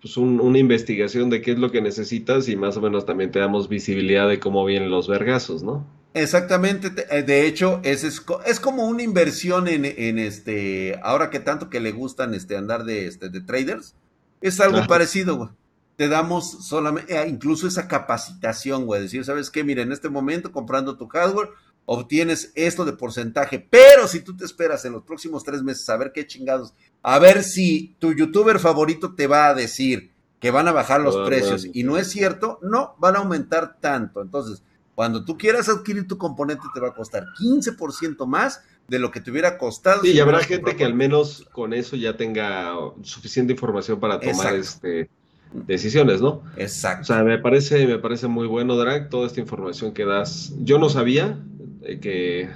pues 0.00 0.16
una 0.18 0.58
investigación 0.58 1.30
de 1.30 1.40
qué 1.40 1.52
es 1.52 1.58
lo 1.58 1.72
que 1.72 1.80
necesitas 1.80 2.48
y 2.48 2.54
más 2.54 2.76
o 2.76 2.80
menos 2.80 3.06
también 3.06 3.32
te 3.32 3.40
damos 3.40 3.68
visibilidad 3.68 4.28
de 4.28 4.38
cómo 4.38 4.64
vienen 4.64 4.90
los 4.90 5.08
vergazos, 5.08 5.64
¿no? 5.64 5.84
Exactamente, 6.16 6.90
eh, 7.10 7.22
de 7.22 7.46
hecho, 7.46 7.78
es, 7.82 8.02
es, 8.02 8.60
como 8.60 8.86
una 8.86 9.02
inversión 9.02 9.68
en, 9.68 9.84
en, 9.84 10.18
este, 10.18 10.98
ahora 11.02 11.28
que 11.28 11.40
tanto 11.40 11.68
que 11.68 11.78
le 11.78 11.92
gustan 11.92 12.32
este 12.32 12.56
andar 12.56 12.84
de, 12.84 13.06
este, 13.06 13.28
de 13.28 13.42
traders, 13.42 13.94
es 14.40 14.58
algo 14.60 14.86
parecido, 14.86 15.36
güey. 15.36 15.50
Te 15.96 16.08
damos 16.08 16.66
solamente, 16.66 17.14
eh, 17.14 17.28
incluso 17.28 17.68
esa 17.68 17.86
capacitación, 17.86 18.86
güey, 18.86 19.02
decir, 19.02 19.26
¿sabes 19.26 19.50
qué? 19.50 19.62
Mira, 19.62 19.82
en 19.82 19.92
este 19.92 20.08
momento 20.08 20.52
comprando 20.52 20.96
tu 20.96 21.06
hardware, 21.06 21.50
obtienes 21.84 22.50
esto 22.54 22.86
de 22.86 22.94
porcentaje, 22.94 23.58
pero 23.58 24.08
si 24.08 24.20
tú 24.20 24.34
te 24.34 24.46
esperas 24.46 24.86
en 24.86 24.94
los 24.94 25.02
próximos 25.02 25.44
tres 25.44 25.62
meses 25.62 25.86
a 25.90 25.98
ver 25.98 26.12
qué 26.12 26.26
chingados, 26.26 26.72
a 27.02 27.18
ver 27.18 27.44
si 27.44 27.94
tu 27.98 28.14
youtuber 28.14 28.58
favorito 28.58 29.14
te 29.14 29.26
va 29.26 29.48
a 29.48 29.54
decir 29.54 30.12
que 30.40 30.50
van 30.50 30.66
a 30.66 30.72
bajar 30.72 31.02
los 31.02 31.28
precios 31.28 31.66
y 31.70 31.82
no 31.82 31.98
es 31.98 32.08
cierto, 32.08 32.58
no, 32.62 32.94
van 32.98 33.16
a 33.16 33.18
aumentar 33.18 33.76
tanto. 33.80 34.22
Entonces, 34.22 34.62
cuando 34.96 35.24
tú 35.24 35.36
quieras 35.36 35.68
adquirir 35.68 36.08
tu 36.08 36.16
componente 36.16 36.64
te 36.72 36.80
va 36.80 36.88
a 36.88 36.94
costar 36.94 37.26
15% 37.38 38.26
más 38.26 38.62
de 38.88 38.98
lo 38.98 39.10
que 39.10 39.20
te 39.20 39.30
hubiera 39.30 39.58
costado. 39.58 40.00
Sí, 40.00 40.12
y 40.12 40.20
habrá 40.20 40.40
gente 40.40 40.74
que 40.74 40.86
al 40.86 40.94
menos 40.94 41.46
con 41.52 41.74
eso 41.74 41.96
ya 41.96 42.16
tenga 42.16 42.72
suficiente 43.02 43.52
información 43.52 44.00
para 44.00 44.18
tomar 44.18 44.54
este 44.54 45.10
decisiones, 45.52 46.22
¿no? 46.22 46.42
Exacto. 46.56 47.02
O 47.02 47.04
sea, 47.04 47.22
me 47.22 47.38
parece, 47.38 47.86
me 47.86 47.98
parece 47.98 48.26
muy 48.26 48.46
bueno, 48.46 48.74
Drag, 48.76 49.10
toda 49.10 49.26
esta 49.26 49.40
información 49.40 49.92
que 49.92 50.06
das. 50.06 50.54
Yo 50.60 50.78
no 50.78 50.88
sabía 50.88 51.38
eh, 51.82 52.00
que, 52.00 52.48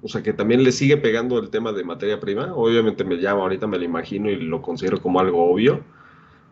o 0.00 0.08
sea, 0.08 0.22
que 0.22 0.32
también 0.32 0.64
le 0.64 0.72
sigue 0.72 0.96
pegando 0.96 1.38
el 1.38 1.50
tema 1.50 1.72
de 1.72 1.84
materia 1.84 2.20
prima. 2.20 2.54
Obviamente 2.54 3.04
me 3.04 3.16
llama, 3.16 3.42
ahorita 3.42 3.66
me 3.66 3.78
lo 3.78 3.84
imagino 3.84 4.30
y 4.30 4.36
lo 4.36 4.62
considero 4.62 5.00
como 5.00 5.20
algo 5.20 5.44
obvio. 5.50 5.84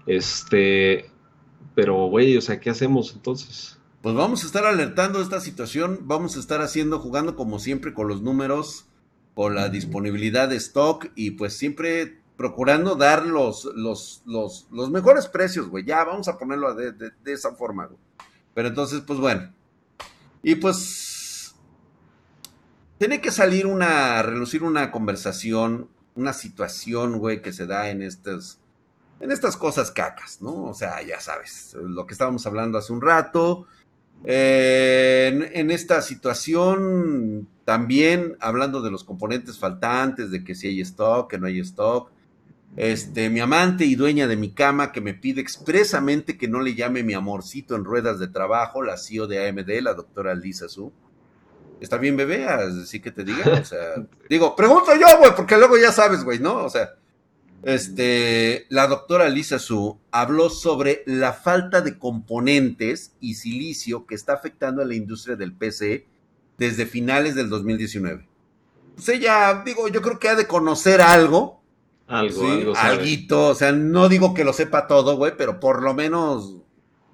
Este, 0.07 1.11
pero, 1.74 2.09
güey, 2.09 2.37
o 2.37 2.42
sea, 2.42 2.61
¿qué 2.61 2.68
hacemos 2.68 3.14
entonces? 3.14 3.79
Pues 4.02 4.14
vamos 4.14 4.42
a 4.42 4.46
estar 4.46 4.64
alertando 4.64 5.18
de 5.18 5.24
esta 5.24 5.40
situación, 5.40 6.00
vamos 6.02 6.36
a 6.36 6.40
estar 6.40 6.62
haciendo, 6.62 6.98
jugando 7.00 7.36
como 7.36 7.58
siempre 7.58 7.92
con 7.92 8.08
los 8.08 8.22
números, 8.22 8.86
con 9.34 9.54
la 9.54 9.68
disponibilidad 9.68 10.48
de 10.48 10.56
stock 10.56 11.10
y 11.14 11.32
pues 11.32 11.56
siempre 11.56 12.20
procurando 12.40 12.94
dar 12.94 13.26
los, 13.26 13.66
los, 13.74 14.22
los, 14.24 14.66
los 14.70 14.90
mejores 14.90 15.28
precios, 15.28 15.68
güey. 15.68 15.84
Ya, 15.84 16.02
vamos 16.04 16.26
a 16.28 16.38
ponerlo 16.38 16.74
de, 16.74 16.92
de, 16.92 17.12
esa 17.26 17.54
forma, 17.54 17.84
güey. 17.84 17.98
Pero 18.54 18.68
entonces, 18.68 19.02
pues 19.06 19.18
bueno. 19.18 19.52
Y 20.42 20.54
pues, 20.54 21.54
tiene 22.96 23.20
que 23.20 23.30
salir 23.30 23.66
una, 23.66 24.22
relucir 24.22 24.62
una 24.62 24.90
conversación, 24.90 25.90
una 26.14 26.32
situación, 26.32 27.18
güey, 27.18 27.42
que 27.42 27.52
se 27.52 27.66
da 27.66 27.90
en 27.90 28.00
estas, 28.00 28.58
en 29.20 29.32
estas 29.32 29.58
cosas 29.58 29.90
cacas, 29.90 30.40
¿no? 30.40 30.64
O 30.64 30.72
sea, 30.72 31.02
ya 31.02 31.20
sabes, 31.20 31.76
lo 31.78 32.06
que 32.06 32.14
estábamos 32.14 32.46
hablando 32.46 32.78
hace 32.78 32.94
un 32.94 33.02
rato, 33.02 33.66
en, 34.24 35.70
esta 35.70 36.02
situación, 36.02 37.48
también 37.64 38.37
hablando 38.40 38.83
de 38.83 38.90
los 38.90 39.04
componentes 39.04 39.59
faltantes, 39.59 40.30
de 40.30 40.44
que 40.44 40.54
si 40.54 40.68
hay 40.68 40.80
stock, 40.80 41.30
que 41.30 41.38
no 41.38 41.46
hay 41.46 41.61
stock. 41.61 42.11
Este, 42.76 43.30
mi 43.30 43.40
amante 43.40 43.85
y 43.85 43.96
dueña 43.96 44.28
de 44.28 44.37
mi 44.37 44.52
cama 44.52 44.92
que 44.92 45.00
me 45.00 45.12
pide 45.12 45.40
expresamente 45.40 46.38
que 46.38 46.46
no 46.46 46.61
le 46.61 46.74
llame 46.74 47.02
mi 47.02 47.14
amorcito 47.14 47.74
en 47.74 47.85
ruedas 47.85 48.20
de 48.20 48.28
trabajo, 48.28 48.83
la 48.83 48.96
CEO 48.96 49.26
de 49.26 49.48
AMD, 49.48 49.68
la 49.83 49.94
doctora 49.94 50.35
Lisa 50.35 50.68
Su. 50.68 50.92
¿Está 51.80 51.96
bien, 51.96 52.16
bebé? 52.16 52.44
Así 52.46 53.00
que 53.00 53.11
te 53.11 53.24
diga. 53.24 53.61
O 53.61 53.64
sea, 53.64 53.94
digo, 54.28 54.54
pregunto 54.54 54.92
yo, 54.94 55.18
güey, 55.18 55.35
porque 55.35 55.56
luego 55.56 55.78
ya 55.78 55.90
sabes, 55.90 56.22
güey, 56.22 56.38
¿no? 56.38 56.64
O 56.64 56.70
sea, 56.70 56.90
este, 57.62 58.66
la 58.68 58.87
doctora 58.87 59.29
Lisa 59.29 59.59
Su 59.59 59.99
habló 60.11 60.51
sobre 60.51 61.03
la 61.07 61.33
falta 61.33 61.81
de 61.81 61.99
componentes 61.99 63.12
y 63.20 63.35
silicio 63.35 64.07
que 64.07 64.14
está 64.14 64.33
afectando 64.33 64.83
a 64.83 64.87
la 64.87 64.94
industria 64.94 65.37
del 65.37 65.53
PC 65.53 66.07
desde 66.57 66.87
finales 66.87 67.35
del 67.35 67.49
2019. 67.49 68.27
Pues 68.94 69.09
ella, 69.09 69.62
digo, 69.64 69.88
yo 69.88 70.03
creo 70.03 70.18
que 70.18 70.29
ha 70.29 70.37
de 70.37 70.46
conocer 70.46 71.01
algo. 71.01 71.61
Algo, 72.07 72.44
algo 72.44 72.77
Alguito, 72.77 73.49
o 73.49 73.55
sea, 73.55 73.73
no 73.73 74.09
digo 74.09 74.35
que 74.35 74.44
lo 74.44 74.53
sepa 74.53 74.87
todo, 74.87 75.16
güey, 75.16 75.37
pero 75.37 75.61
por 75.61 75.83
lo 75.83 75.94
menos, 75.94 76.57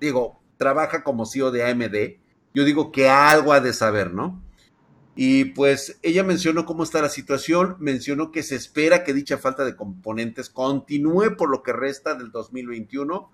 digo, 0.00 0.40
trabaja 0.56 1.02
como 1.04 1.26
CEO 1.26 1.50
de 1.50 1.68
AMD. 1.68 2.20
Yo 2.54 2.64
digo 2.64 2.90
que 2.92 3.10
algo 3.10 3.52
ha 3.52 3.60
de 3.60 3.72
saber, 3.72 4.14
¿no? 4.14 4.42
Y 5.18 5.46
pues 5.46 5.98
ella 6.02 6.22
mencionó 6.22 6.66
cómo 6.66 6.84
está 6.84 7.00
la 7.00 7.08
situación, 7.08 7.76
mencionó 7.80 8.30
que 8.30 8.42
se 8.42 8.54
espera 8.54 9.02
que 9.02 9.14
dicha 9.14 9.38
falta 9.38 9.64
de 9.64 9.74
componentes 9.74 10.50
continúe 10.50 11.36
por 11.38 11.48
lo 11.48 11.62
que 11.62 11.72
resta 11.72 12.14
del 12.14 12.30
2021 12.30 13.30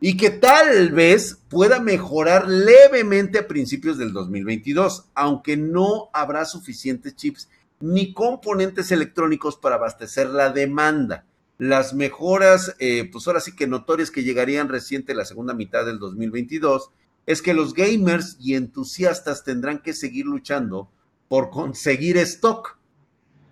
y 0.00 0.16
que 0.16 0.30
tal 0.30 0.90
vez 0.90 1.38
pueda 1.48 1.78
mejorar 1.78 2.48
levemente 2.48 3.38
a 3.38 3.46
principios 3.46 3.96
del 3.96 4.12
2022, 4.12 5.04
aunque 5.14 5.56
no 5.56 6.10
habrá 6.12 6.44
suficientes 6.46 7.14
chips 7.14 7.48
ni 7.78 8.12
componentes 8.12 8.90
electrónicos 8.90 9.56
para 9.56 9.76
abastecer 9.76 10.28
la 10.30 10.50
demanda. 10.50 11.26
Las 11.58 11.94
mejoras, 11.94 12.74
eh, 12.80 13.08
pues 13.12 13.28
ahora 13.28 13.40
sí 13.40 13.54
que 13.54 13.68
notorias 13.68 14.10
que 14.10 14.24
llegarían 14.24 14.68
reciente 14.68 15.14
la 15.14 15.24
segunda 15.24 15.54
mitad 15.54 15.86
del 15.86 16.00
2022, 16.00 16.90
es 17.26 17.40
que 17.40 17.54
los 17.54 17.74
gamers 17.74 18.36
y 18.40 18.54
entusiastas 18.54 19.44
tendrán 19.44 19.80
que 19.80 19.92
seguir 19.92 20.26
luchando 20.26 20.90
por 21.30 21.50
conseguir 21.50 22.16
stock 22.16 22.76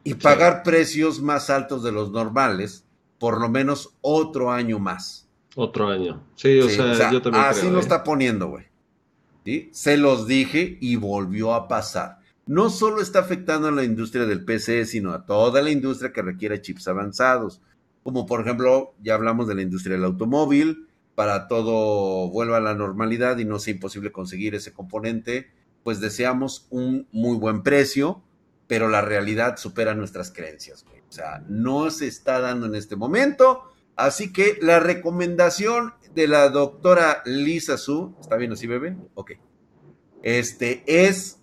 y 0.02 0.14
pagar 0.14 0.64
precios 0.64 1.22
más 1.22 1.48
altos 1.48 1.84
de 1.84 1.92
los 1.92 2.10
normales, 2.10 2.84
por 3.20 3.40
lo 3.40 3.48
menos 3.48 3.94
otro 4.00 4.50
año 4.50 4.80
más. 4.80 5.28
Otro 5.54 5.86
año. 5.86 6.24
Sí, 6.34 6.58
o, 6.58 6.68
sea, 6.68 7.12
yo 7.12 7.22
también. 7.22 7.44
Así 7.44 7.70
lo 7.70 7.78
¿eh? 7.78 7.80
está 7.80 8.02
poniendo, 8.02 8.48
güey. 8.48 8.64
¿Sí? 9.44 9.68
Se 9.72 9.96
los 9.96 10.26
dije 10.26 10.76
y 10.80 10.96
volvió 10.96 11.54
a 11.54 11.68
pasar. 11.68 12.18
No 12.46 12.68
solo 12.68 13.00
está 13.00 13.20
afectando 13.20 13.68
a 13.68 13.72
la 13.72 13.84
industria 13.84 14.26
del 14.26 14.44
PC, 14.44 14.84
sino 14.84 15.12
a 15.12 15.24
toda 15.24 15.62
la 15.62 15.70
industria 15.70 16.12
que 16.12 16.22
requiere 16.22 16.60
chips 16.60 16.88
avanzados. 16.88 17.60
Como 18.02 18.26
por 18.26 18.40
ejemplo, 18.40 18.94
ya 19.04 19.14
hablamos 19.14 19.46
de 19.46 19.54
la 19.54 19.62
industria 19.62 19.94
del 19.94 20.04
automóvil, 20.04 20.88
para 21.14 21.46
todo 21.46 22.28
vuelva 22.28 22.56
a 22.56 22.60
la 22.60 22.74
normalidad 22.74 23.38
y 23.38 23.44
no 23.44 23.60
sea 23.60 23.74
imposible 23.74 24.10
conseguir 24.10 24.56
ese 24.56 24.72
componente 24.72 25.52
pues 25.82 26.00
deseamos 26.00 26.66
un 26.70 27.08
muy 27.12 27.36
buen 27.36 27.62
precio, 27.62 28.22
pero 28.66 28.88
la 28.88 29.00
realidad 29.00 29.56
supera 29.56 29.94
nuestras 29.94 30.30
creencias. 30.30 30.84
O 31.08 31.12
sea, 31.12 31.42
no 31.48 31.90
se 31.90 32.06
está 32.06 32.40
dando 32.40 32.66
en 32.66 32.74
este 32.74 32.96
momento. 32.96 33.64
Así 33.96 34.32
que 34.32 34.58
la 34.60 34.78
recomendación 34.78 35.94
de 36.14 36.28
la 36.28 36.48
doctora 36.50 37.22
Lisa 37.24 37.78
Su, 37.78 38.14
¿está 38.20 38.36
bien 38.36 38.52
así, 38.52 38.66
bebé? 38.66 38.96
Ok. 39.14 39.32
Este 40.22 40.82
es, 40.86 41.40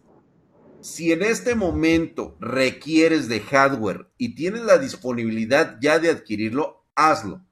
si 0.81 1.11
en 1.11 1.23
este 1.23 1.55
momento 1.55 2.37
requieres 2.39 3.27
de 3.27 3.39
hardware 3.39 4.07
y 4.17 4.35
tienes 4.35 4.61
la 4.61 4.77
disponibilidad 4.77 5.77
ya 5.81 5.99
de 5.99 6.09
adquirirlo, 6.09 6.85
hazlo. 6.95 7.44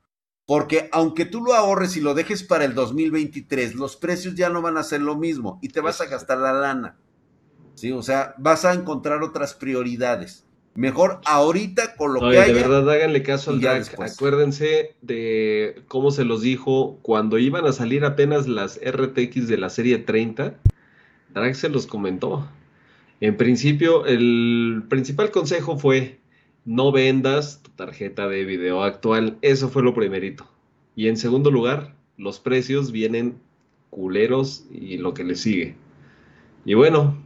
Porque 0.53 0.87
aunque 0.91 1.25
tú 1.25 1.43
lo 1.43 1.55
ahorres 1.55 1.97
y 1.97 1.99
lo 1.99 2.13
dejes 2.13 2.43
para 2.43 2.63
el 2.63 2.75
2023, 2.75 3.73
los 3.73 3.95
precios 3.95 4.35
ya 4.35 4.49
no 4.49 4.61
van 4.61 4.77
a 4.77 4.83
ser 4.83 5.01
lo 5.01 5.15
mismo 5.15 5.57
y 5.63 5.69
te 5.69 5.81
vas 5.81 5.99
a 5.99 6.05
gastar 6.05 6.37
la 6.37 6.53
lana. 6.53 6.95
¿Sí? 7.73 7.91
O 7.91 8.03
sea, 8.03 8.35
vas 8.37 8.63
a 8.63 8.73
encontrar 8.73 9.23
otras 9.23 9.55
prioridades. 9.55 10.45
Mejor 10.75 11.21
ahorita 11.25 11.95
con 11.95 12.13
lo 12.13 12.19
que 12.19 12.37
hay. 12.37 12.53
De 12.53 12.61
verdad, 12.61 12.87
háganle 12.87 13.23
caso 13.23 13.49
al 13.49 13.61
DAC. 13.61 13.99
Acuérdense 13.99 14.93
de 15.01 15.81
cómo 15.87 16.11
se 16.11 16.23
los 16.23 16.43
dijo 16.43 16.99
cuando 17.01 17.39
iban 17.39 17.65
a 17.65 17.71
salir 17.71 18.05
apenas 18.05 18.47
las 18.47 18.79
RTX 18.79 19.47
de 19.47 19.57
la 19.57 19.71
serie 19.71 19.97
30. 19.97 20.53
Drag 21.33 21.55
se 21.55 21.69
los 21.69 21.87
comentó. 21.87 22.47
En 23.21 23.37
principio, 23.37 24.05
el 24.05 24.83
principal 24.87 25.31
consejo 25.31 25.79
fue 25.79 26.19
no 26.65 26.91
vendas 26.91 27.61
tu 27.61 27.71
tarjeta 27.71 28.27
de 28.27 28.45
video 28.45 28.83
actual. 28.83 29.37
Eso 29.41 29.69
fue 29.69 29.83
lo 29.83 29.93
primerito. 29.93 30.47
Y 30.95 31.07
en 31.07 31.17
segundo 31.17 31.51
lugar, 31.51 31.95
los 32.17 32.39
precios 32.39 32.91
vienen 32.91 33.39
culeros 33.89 34.65
y 34.71 34.97
lo 34.97 35.13
que 35.13 35.23
le 35.23 35.35
sigue. 35.35 35.75
Y 36.65 36.73
bueno, 36.75 37.17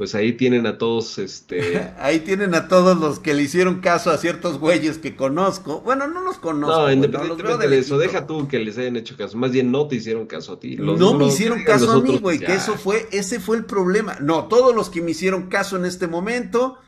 pues 0.00 0.14
ahí 0.14 0.32
tienen 0.32 0.66
a 0.66 0.78
todos, 0.78 1.18
este... 1.18 1.92
ahí 1.98 2.20
tienen 2.20 2.54
a 2.54 2.68
todos 2.68 2.98
los 2.98 3.18
que 3.18 3.34
le 3.34 3.42
hicieron 3.42 3.80
caso 3.80 4.10
a 4.10 4.16
ciertos 4.16 4.58
güeyes 4.58 4.96
que 4.96 5.14
conozco. 5.14 5.82
Bueno, 5.82 6.08
no 6.08 6.22
los 6.22 6.38
conozco. 6.38 6.80
No, 6.80 6.90
independientemente 6.90 7.68
de 7.68 7.78
eso, 7.78 7.98
deja 7.98 8.26
tú 8.26 8.48
que 8.48 8.58
les 8.58 8.78
hayan 8.78 8.96
hecho 8.96 9.16
caso. 9.16 9.36
Más 9.36 9.52
bien 9.52 9.70
no 9.70 9.88
te 9.88 9.96
hicieron 9.96 10.26
caso 10.26 10.54
a 10.54 10.58
ti. 10.58 10.76
no 10.76 11.14
me 11.14 11.26
hicieron 11.26 11.62
caso 11.64 11.92
a 11.92 12.00
mí, 12.00 12.18
güey, 12.18 12.38
que 12.38 12.54
eso 12.54 12.76
fue, 12.76 13.08
ese 13.12 13.40
fue 13.40 13.58
el 13.58 13.66
problema. 13.66 14.16
No, 14.20 14.44
todos 14.44 14.74
los 14.74 14.88
que 14.88 15.02
me 15.02 15.10
hicieron 15.10 15.48
caso 15.48 15.76
en 15.76 15.84
este 15.84 16.06
momento, 16.06 16.78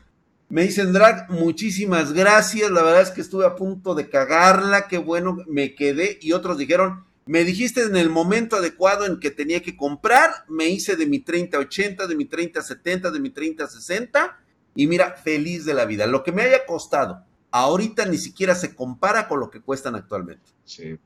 me 0.53 0.61
dicen, 0.61 0.93
Drag, 0.93 1.31
muchísimas 1.31 2.13
gracias. 2.13 2.69
La 2.69 2.83
verdad 2.83 3.01
es 3.01 3.09
que 3.09 3.21
estuve 3.21 3.43
a 3.43 3.55
punto 3.55 3.95
de 3.95 4.07
cagarla, 4.07 4.87
qué 4.87 4.99
bueno, 4.99 5.39
me 5.47 5.73
quedé. 5.73 6.19
Y 6.21 6.33
otros 6.33 6.59
dijeron, 6.59 7.05
me 7.25 7.43
dijiste 7.43 7.81
en 7.81 7.95
el 7.95 8.11
momento 8.11 8.57
adecuado 8.57 9.07
en 9.07 9.19
que 9.19 9.31
tenía 9.31 9.63
que 9.63 9.75
comprar, 9.75 10.29
me 10.47 10.67
hice 10.67 10.95
de 10.95 11.07
mi 11.07 11.25
30-80, 11.25 12.05
de 12.05 12.15
mi 12.15 12.29
30-70, 12.29 13.09
de 13.09 13.19
mi 13.19 13.31
30-60 13.31 14.35
y 14.75 14.85
mira, 14.85 15.13
feliz 15.13 15.65
de 15.65 15.73
la 15.73 15.85
vida. 15.85 16.05
Lo 16.05 16.21
que 16.21 16.31
me 16.31 16.43
haya 16.43 16.67
costado, 16.67 17.25
ahorita 17.49 18.05
ni 18.05 18.19
siquiera 18.19 18.53
se 18.53 18.75
compara 18.75 19.27
con 19.27 19.39
lo 19.39 19.49
que 19.49 19.59
cuestan 19.59 19.95
actualmente. 19.95 20.51
Sí. 20.65 20.99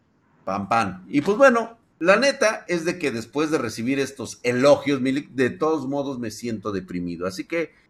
Pam, 0.43 0.67
pam. 0.67 1.05
Y 1.07 1.21
pues 1.21 1.37
bueno, 1.37 1.77
la 1.99 2.17
neta 2.17 2.65
es 2.67 2.83
de 2.83 2.99
que 2.99 3.11
después 3.11 3.49
de 3.49 3.59
recibir 3.59 3.97
estos 4.01 4.41
elogios, 4.43 4.99
de 5.01 5.49
todos 5.51 5.87
modos 5.87 6.19
me 6.19 6.31
siento 6.31 6.73
deprimido. 6.73 7.25
Así 7.25 7.45
que 7.45 7.86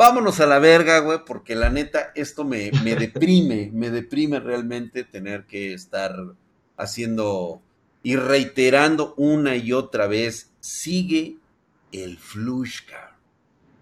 vámonos 0.00 0.40
a 0.40 0.46
la 0.46 0.58
verga, 0.58 1.00
güey, 1.00 1.18
porque 1.26 1.54
la 1.54 1.68
neta 1.68 2.10
esto 2.14 2.42
me, 2.42 2.70
me 2.82 2.96
deprime, 2.96 3.70
me 3.70 3.90
deprime 3.90 4.40
realmente 4.40 5.04
tener 5.04 5.44
que 5.44 5.74
estar 5.74 6.16
haciendo 6.78 7.60
y 8.02 8.16
reiterando 8.16 9.12
una 9.18 9.56
y 9.56 9.74
otra 9.74 10.06
vez, 10.06 10.52
sigue 10.60 11.36
el 11.92 12.16
flushka. 12.16 13.18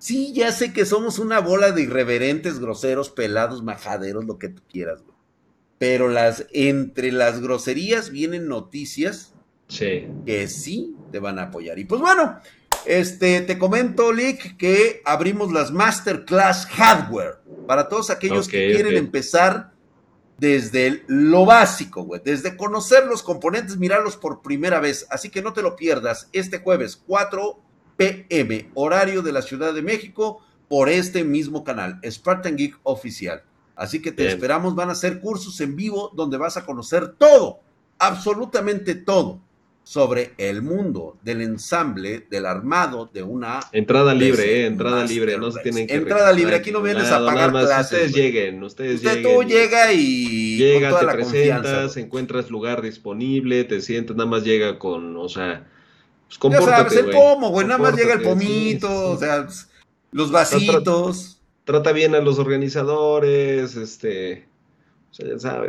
Sí, 0.01 0.33
ya 0.33 0.51
sé 0.51 0.73
que 0.73 0.87
somos 0.87 1.21
una 1.21 1.39
bola 1.39 1.71
de 1.71 1.83
irreverentes, 1.83 2.59
groseros, 2.59 3.11
pelados, 3.11 3.63
majaderos, 3.63 4.25
lo 4.25 4.41
que 4.41 4.49
tú 4.49 4.61
quieras, 4.69 5.03
güey. 5.03 5.17
Pero 5.79 6.09
las, 6.09 6.47
entre 6.53 7.13
las 7.13 7.41
groserías 7.41 8.11
vienen 8.11 8.49
noticias 8.49 9.35
que 9.69 10.49
sí 10.49 10.97
te 11.13 11.21
van 11.21 11.39
a 11.39 11.45
apoyar. 11.45 11.79
Y 11.79 11.85
pues 11.85 12.01
bueno, 12.01 12.41
este, 12.87 13.41
te 13.43 13.59
comento, 13.59 14.13
Lick, 14.13 14.57
que 14.57 15.03
abrimos 15.05 15.53
las 15.53 15.73
Masterclass 15.73 16.67
Hardware. 16.67 17.39
Para 17.67 17.89
todos 17.89 18.11
aquellos 18.11 18.49
que 18.49 18.73
quieren 18.73 18.97
empezar 18.97 19.73
desde 20.39 21.05
lo 21.09 21.45
básico, 21.45 22.03
güey, 22.05 22.21
desde 22.25 22.57
conocer 22.57 23.07
los 23.07 23.23
componentes, 23.23 23.77
mirarlos 23.77 24.17
por 24.17 24.41
primera 24.41 24.81
vez. 24.81 25.07
Así 25.11 25.31
que 25.31 25.43
no 25.43 25.53
te 25.53 25.63
lo 25.63 25.77
pierdas 25.77 26.29
este 26.33 26.59
jueves 26.61 27.03
4 27.07 27.61
pm, 27.97 28.71
horario 28.75 29.23
de 29.23 29.33
la 29.33 29.43
Ciudad 29.43 29.75
de 29.75 29.83
México, 29.83 30.43
por 30.69 30.89
este 30.89 31.25
mismo 31.25 31.65
canal, 31.65 32.01
Spartan 32.09 32.57
Geek 32.57 32.79
Oficial. 32.85 33.43
Así 33.75 34.01
que 34.01 34.13
te 34.13 34.27
esperamos, 34.27 34.75
van 34.75 34.91
a 34.91 34.95
ser 34.95 35.21
cursos 35.21 35.61
en 35.61 35.77
vivo 35.77 36.13
donde 36.15 36.37
vas 36.37 36.57
a 36.57 36.67
conocer 36.67 37.15
todo, 37.17 37.61
absolutamente 37.99 38.95
todo 38.95 39.41
sobre 39.89 40.33
el 40.37 40.61
mundo 40.61 41.17
del 41.23 41.41
ensamble, 41.41 42.27
del 42.29 42.45
armado 42.45 43.09
de 43.11 43.23
una... 43.23 43.61
Entrada 43.73 44.13
libre, 44.13 44.45
eh, 44.45 44.67
entrada 44.67 45.03
libre, 45.03 45.39
no 45.39 45.51
se 45.51 45.63
tienen 45.63 45.87
que... 45.87 45.95
Entrada 45.95 46.31
libre, 46.31 46.57
aquí 46.57 46.71
no 46.71 46.83
vienes 46.83 47.11
a 47.11 47.25
pagar 47.25 47.53
clases. 47.53 47.93
Ustedes 47.93 48.15
lleguen, 48.15 48.63
ustedes 48.63 48.97
Usted 48.97 49.15
lleguen. 49.23 49.35
Tú 49.35 49.43
llega 49.45 49.91
y... 49.95 50.59
Llega, 50.59 51.01
te 51.01 51.07
presentas, 51.07 51.97
encuentras 51.97 52.51
lugar 52.51 52.83
disponible, 52.83 53.65
te 53.65 53.81
sientas, 53.81 54.15
nada 54.15 54.29
más 54.29 54.45
llega 54.45 54.79
con, 54.79 55.17
o 55.17 55.31
sea... 55.31 55.67
Pues, 56.39 56.53
ya 56.53 56.61
sabes, 56.61 56.93
el 56.93 57.09
pomo, 57.09 57.49
güey, 57.49 57.67
nada 57.67 57.79
más 57.79 57.97
llega 57.97 58.13
el 58.13 58.21
pomito, 58.21 59.13
o 59.13 59.17
sea, 59.17 59.47
los 60.13 60.31
vasitos. 60.31 61.41
trata 61.65 61.93
bien 61.93 62.15
a 62.15 62.21
los 62.21 62.39
organizadores, 62.39 63.75
este 63.75 64.49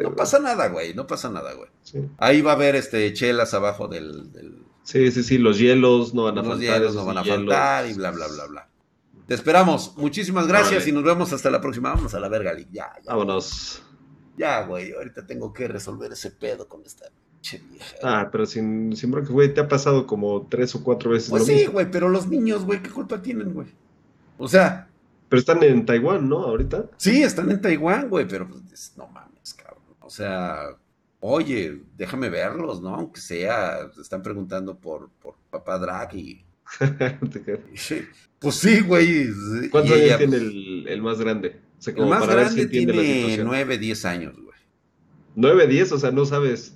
no 0.03 0.15
pasa 0.15 0.39
nada, 0.39 0.67
güey, 0.67 0.93
no 0.93 1.07
pasa 1.07 1.29
nada, 1.29 1.53
güey. 1.53 1.69
Ahí 2.17 2.41
va 2.41 2.51
a 2.51 2.55
haber 2.55 2.75
este 2.75 3.11
chelas 3.13 3.53
abajo 3.53 3.87
del, 3.87 4.29
Sí, 4.83 5.11
sí, 5.11 5.23
sí, 5.23 5.37
los 5.37 5.59
hielos 5.59 6.13
no 6.13 6.23
van 6.23 6.37
a 6.39 6.43
faltar. 6.43 6.57
Los 6.57 6.61
hielos 6.61 6.95
no 6.95 7.05
van 7.05 7.17
a 7.19 7.23
faltar 7.23 7.87
y 7.87 7.93
bla, 7.93 8.11
bla, 8.11 8.27
bla, 8.27 8.45
bla. 8.47 8.69
Te 9.27 9.35
esperamos. 9.35 9.95
Muchísimas 9.97 10.47
gracias 10.47 10.87
y 10.87 10.91
nos 10.91 11.03
vemos 11.03 11.31
hasta 11.31 11.51
la 11.51 11.61
próxima. 11.61 11.89
Vámonos 11.89 12.13
a 12.15 12.19
la 12.19 12.29
verga, 12.29 12.57
Ya, 12.57 12.65
ya. 12.71 12.91
Vámonos. 13.05 13.83
Ya, 14.35 14.63
güey, 14.63 14.93
ahorita 14.93 15.27
tengo 15.27 15.53
que 15.53 15.67
resolver 15.67 16.11
ese 16.11 16.31
pedo 16.31 16.67
con 16.67 16.81
esta 16.83 17.05
vieja. 17.69 17.95
Ah, 18.01 18.29
pero 18.31 18.45
sin, 18.45 18.95
sin 18.95 19.13
que 19.13 19.31
güey, 19.31 19.53
te 19.53 19.61
ha 19.61 19.67
pasado 19.67 20.07
como 20.07 20.47
tres 20.49 20.73
o 20.75 20.83
cuatro 20.83 21.11
veces. 21.11 21.29
Pues 21.29 21.45
sí, 21.45 21.65
güey, 21.67 21.91
pero 21.91 22.09
los 22.09 22.27
niños, 22.27 22.65
güey, 22.65 22.81
¿qué 22.81 22.89
culpa 22.89 23.21
tienen, 23.21 23.53
güey? 23.53 23.67
O 24.37 24.47
sea. 24.47 24.88
Pero 25.29 25.39
están 25.39 25.63
en 25.63 25.85
Taiwán, 25.85 26.27
¿no? 26.27 26.39
Ahorita. 26.39 26.89
Sí, 26.97 27.21
están 27.21 27.51
en 27.51 27.61
Taiwán, 27.61 28.09
güey, 28.09 28.27
pero 28.27 28.47
pues, 28.47 28.93
no 28.97 29.07
mames. 29.07 29.55
O 30.01 30.11
sea, 30.11 30.75
oye, 31.19 31.83
déjame 31.95 32.29
verlos, 32.29 32.81
¿no? 32.81 32.95
Aunque 32.95 33.21
sea, 33.21 33.91
están 34.01 34.23
preguntando 34.23 34.79
por, 34.79 35.11
por 35.21 35.35
papá 35.51 35.77
Drag 35.77 36.15
y... 36.15 36.43
pues 38.39 38.55
sí, 38.55 38.81
güey. 38.81 39.27
¿Cuántos 39.69 39.95
años 39.95 40.17
tiene 40.17 40.37
el, 40.37 41.01
más 41.03 41.19
grande? 41.19 41.59
O 41.77 41.81
sea, 41.81 41.93
como 41.93 42.05
el 42.05 42.09
más 42.09 42.21
para 42.21 42.33
grande 42.41 42.55
ver 42.55 42.65
si 42.65 42.71
tiene 42.71 43.43
9, 43.43 43.77
10 43.77 44.05
años, 44.05 44.35
güey. 44.35 44.57
9, 45.35 45.67
10, 45.67 45.91
o 45.91 45.99
sea, 45.99 46.11
no 46.11 46.25
sabes. 46.25 46.75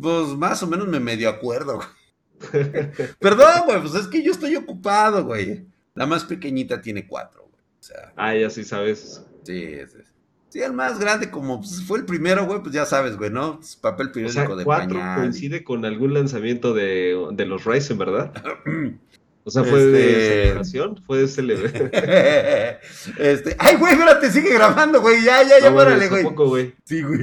Pues 0.00 0.28
más 0.28 0.62
o 0.62 0.66
menos 0.66 0.88
me 0.88 0.98
medio 0.98 1.28
acuerdo, 1.28 1.76
güey. 1.76 1.88
Perdón, 3.20 3.66
güey, 3.66 3.80
pues 3.82 3.94
es 3.94 4.06
que 4.06 4.22
yo 4.22 4.32
estoy 4.32 4.56
ocupado, 4.56 5.24
güey. 5.24 5.66
La 5.94 6.06
más 6.06 6.24
pequeñita 6.24 6.80
tiene 6.80 7.06
4, 7.06 7.40
güey. 7.40 7.41
O 7.82 7.84
sea, 7.84 8.12
ah, 8.14 8.32
ya 8.32 8.48
sí 8.48 8.62
sabes. 8.62 9.24
Sí, 9.42 9.64
es. 9.64 9.96
Sí, 10.50 10.60
el 10.60 10.72
más 10.72 11.00
grande, 11.00 11.30
como 11.30 11.58
pues, 11.58 11.82
fue 11.82 11.98
el 11.98 12.04
primero, 12.04 12.46
güey, 12.46 12.60
pues 12.60 12.72
ya 12.72 12.86
sabes, 12.86 13.16
güey, 13.16 13.30
¿no? 13.30 13.58
Papel 13.80 14.12
periódico 14.12 14.54
de 14.54 14.64
cuatro 14.64 15.00
coincide 15.16 15.64
con 15.64 15.84
algún 15.84 16.14
lanzamiento 16.14 16.74
de, 16.74 17.16
de 17.32 17.44
los 17.44 17.64
Ryzen, 17.64 17.98
¿verdad? 17.98 18.32
O 19.44 19.50
sea, 19.50 19.64
fue 19.64 19.86
de 19.86 20.08
este, 20.08 20.38
celebración, 20.44 21.02
fue 21.04 21.18
de 21.18 21.26
celebración. 21.26 21.90
este, 23.18 23.56
ay, 23.58 23.74
güey, 23.74 23.96
te 24.20 24.30
sigue 24.30 24.54
grabando, 24.54 25.00
güey, 25.00 25.20
ya, 25.24 25.42
ya, 25.42 25.58
ya, 25.60 25.74
párale, 25.74 26.08
güey. 26.08 26.74
Sí, 26.84 27.02
güey. 27.02 27.18